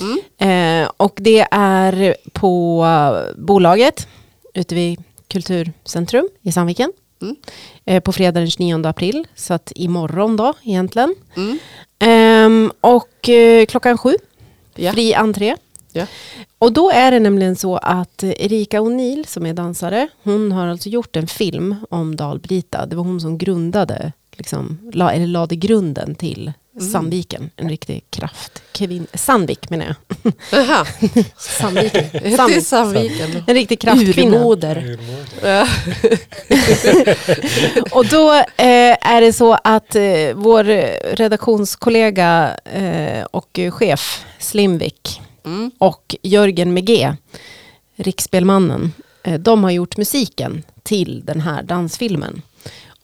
[0.00, 0.82] Mm.
[0.84, 2.86] Eh, och det är på
[3.36, 4.08] bolaget
[4.54, 6.92] ute vid Kulturcentrum i Sandviken.
[7.22, 7.36] Mm.
[7.84, 11.14] Eh, på fredag den 29 april, så att imorgon då egentligen.
[11.36, 11.58] Mm.
[11.98, 14.14] Ehm, och eh, klockan sju,
[14.74, 14.92] Ja.
[14.92, 15.56] fri entré.
[15.92, 16.06] Ja.
[16.58, 20.88] Och då är det nämligen så att Erika O'Neill som är dansare, hon har alltså
[20.88, 22.86] gjort en film om Dalbrita.
[22.86, 26.92] Det var hon som grundade, liksom, la, eller lade grunden till Mm.
[26.92, 27.50] Sandviken.
[27.56, 28.62] En riktig kraft.
[28.72, 29.96] Kevin, Sandvik menar jag.
[30.60, 30.86] Aha,
[31.38, 32.04] Sandviken.
[32.36, 32.66] Sandvik.
[32.66, 33.44] Sandviken.
[33.46, 34.36] En riktig kraftkvinna.
[34.36, 34.98] Urmoder.
[37.90, 40.02] Och då eh, är det så att eh,
[40.34, 40.64] vår
[41.16, 45.70] redaktionskollega eh, och chef Slimvik Mm.
[45.78, 47.16] och Jörgen Megé,
[47.96, 48.92] Riksspelmannen,
[49.38, 52.42] de har gjort musiken till den här dansfilmen.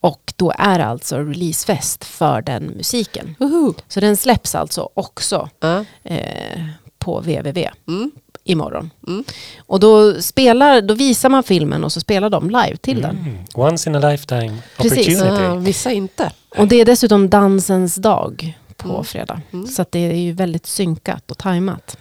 [0.06, 3.34] Och då är det alltså releasefest för den musiken.
[3.40, 3.72] Uhu.
[3.88, 5.84] Så den släpps alltså också Ja.
[6.04, 6.60] eh,
[6.98, 8.10] på www Mm.
[8.44, 8.90] imorgon.
[9.08, 9.24] Mm.
[9.66, 13.18] Och då, spelar, då visar man filmen och så spelar de live till den.
[13.18, 13.38] Mm.
[13.54, 15.20] Once in a lifetime Precis.
[15.22, 15.56] opportunity.
[15.60, 16.32] Missa inte.
[16.58, 19.04] Och det är dessutom dansens dag på Mm.
[19.04, 19.40] fredag.
[19.52, 19.66] Mm.
[19.66, 21.96] Så att det är ju väldigt synkat och tajmat.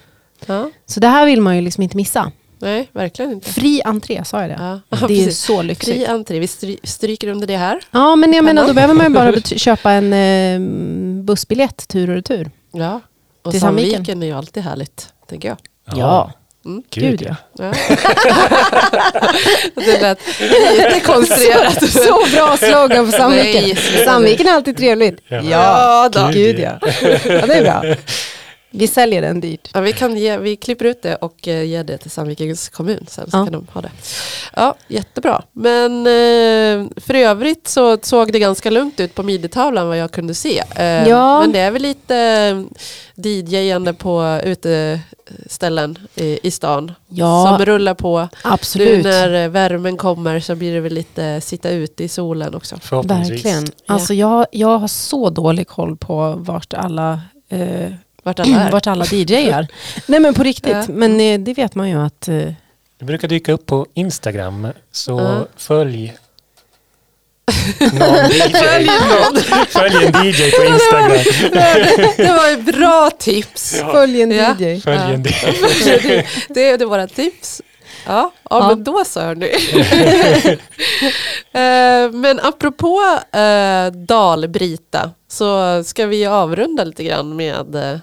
[0.46, 0.70] Ja.
[0.86, 2.32] Så det här vill man ju liksom inte missa.
[2.60, 3.50] Nej, verkligen inte.
[3.54, 4.58] Fri entré, sa jag det?
[4.60, 4.80] Ja.
[4.90, 5.40] Det är precis.
[5.40, 6.08] så Fri lyxigt.
[6.10, 7.80] entré, vi stry- stryker under det här.
[7.92, 10.60] Ja, men jag menar då behöver man ju bara köpa en eh,
[11.24, 12.52] bussbiljett tur och retur.
[12.74, 13.02] Ja.
[13.44, 13.92] Och Till Sandviken.
[13.92, 15.58] Sandviken är ju alltid härligt, tänker jag.
[15.98, 16.32] Ja.
[16.90, 17.36] Gud ja.
[17.58, 17.72] Ja.
[19.76, 20.20] det lät
[20.78, 21.92] lite konstruerat.
[21.92, 23.64] Så bra slogan för Sandviken.
[23.64, 23.76] Nej,
[24.06, 25.20] Sandviken är alltid trevligt.
[25.28, 25.42] Ja.
[25.44, 26.30] Ja, då.
[26.34, 26.72] Gud ja.
[26.82, 26.88] ja.
[27.46, 27.96] Det är bra.
[28.78, 29.70] Vi säljer den dyrt.
[29.74, 33.06] Ja, vi, kan ge, vi klipper ut det och eh, ger det till Sandvikens kommun
[33.10, 33.44] sen så Ja.
[33.44, 33.92] kan de ha det.
[34.56, 35.44] Ja, jättebra.
[35.52, 40.34] Men eh, för övrigt så såg det ganska lugnt ut på midjetavlan vad jag kunde
[40.34, 40.64] se.
[40.76, 41.42] Eh, Ja.
[41.42, 42.64] Men det är väl lite
[43.16, 47.46] DJ-ande på uteställen i, i stan Ja.
[47.58, 48.20] som rullar på.
[48.22, 49.04] Nu Absolut.
[49.04, 52.76] när eh, värmen kommer så blir det väl lite sitta ute i solen också.
[53.04, 53.66] Verkligen.
[53.86, 57.20] Alltså jag, jag har så dålig koll på vart alla,
[57.50, 57.92] eh,
[58.26, 58.72] Vart alla är.
[58.72, 59.68] vart alla DJar.
[60.06, 60.72] Nej men på riktigt.
[60.74, 60.86] Ja.
[60.90, 62.36] Men eh, det vet man ju att eh,
[63.00, 65.48] Det brukar dyka upp på Instagram, så Ja.
[65.58, 66.14] följ
[67.80, 68.40] någon DJ.
[68.54, 69.42] Följ någon.
[69.70, 71.12] Följ en DJ på Instagram.
[72.18, 73.82] Det var ett bra tips.
[73.92, 74.56] följ en Ja.
[74.60, 74.80] DJ.
[74.82, 76.24] Följ en DJ.
[76.50, 77.62] det, är det våra tips.
[78.08, 78.68] Ja, ja, Ja.
[78.68, 79.50] men då så hörni.
[81.54, 83.02] Eh, men apropå
[83.32, 88.02] eh, Dalbrita så ska vi avrunda lite grann med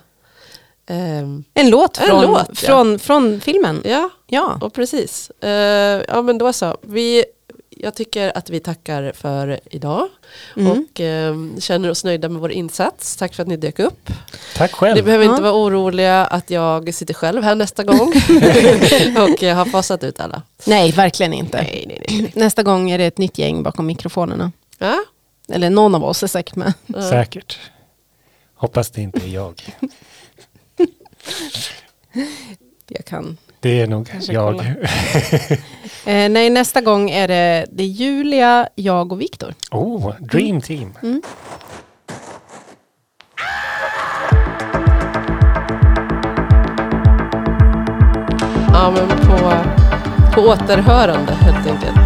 [1.54, 2.54] En låt En från, låt, ja.
[2.54, 3.80] från, från filmen.
[3.84, 4.58] ja, Ja.
[4.60, 5.30] och precis.
[5.30, 5.50] Eh,
[6.08, 6.76] ja men då så.
[6.82, 7.24] Vi,
[7.70, 10.08] jag tycker att vi tackar för idag
[10.56, 10.70] Mm.
[10.72, 13.16] och eh, känner oss nöjda med vår insats.
[13.16, 14.10] Tack för att ni dök upp.
[14.56, 14.96] Tack själv.
[14.96, 15.30] Ni behöver Ja.
[15.30, 18.08] inte vara oroliga att jag sitter själv här nästa gång
[19.30, 20.42] och jag har fasat ut alla.
[20.66, 21.56] Nej, verkligen inte.
[21.62, 22.32] Nej, nej, nej.
[22.36, 24.52] Nästa gång är det ett nytt gäng bakom mikrofonerna.
[24.78, 24.98] Ja?
[25.48, 26.72] Eller någon av oss är säkert med.
[27.10, 27.58] Säkert.
[28.54, 29.62] Hoppas det inte är jag.
[32.88, 33.36] Jag kan.
[33.60, 34.60] Det är nog Kanske jag.
[36.06, 39.54] Eh, nej, nästa gång är det, det är Julia, jag och Viktor.
[39.70, 40.92] Oh, dream team.
[48.72, 49.52] Ja, men på,
[50.34, 52.01] på återhörande helt enkelt.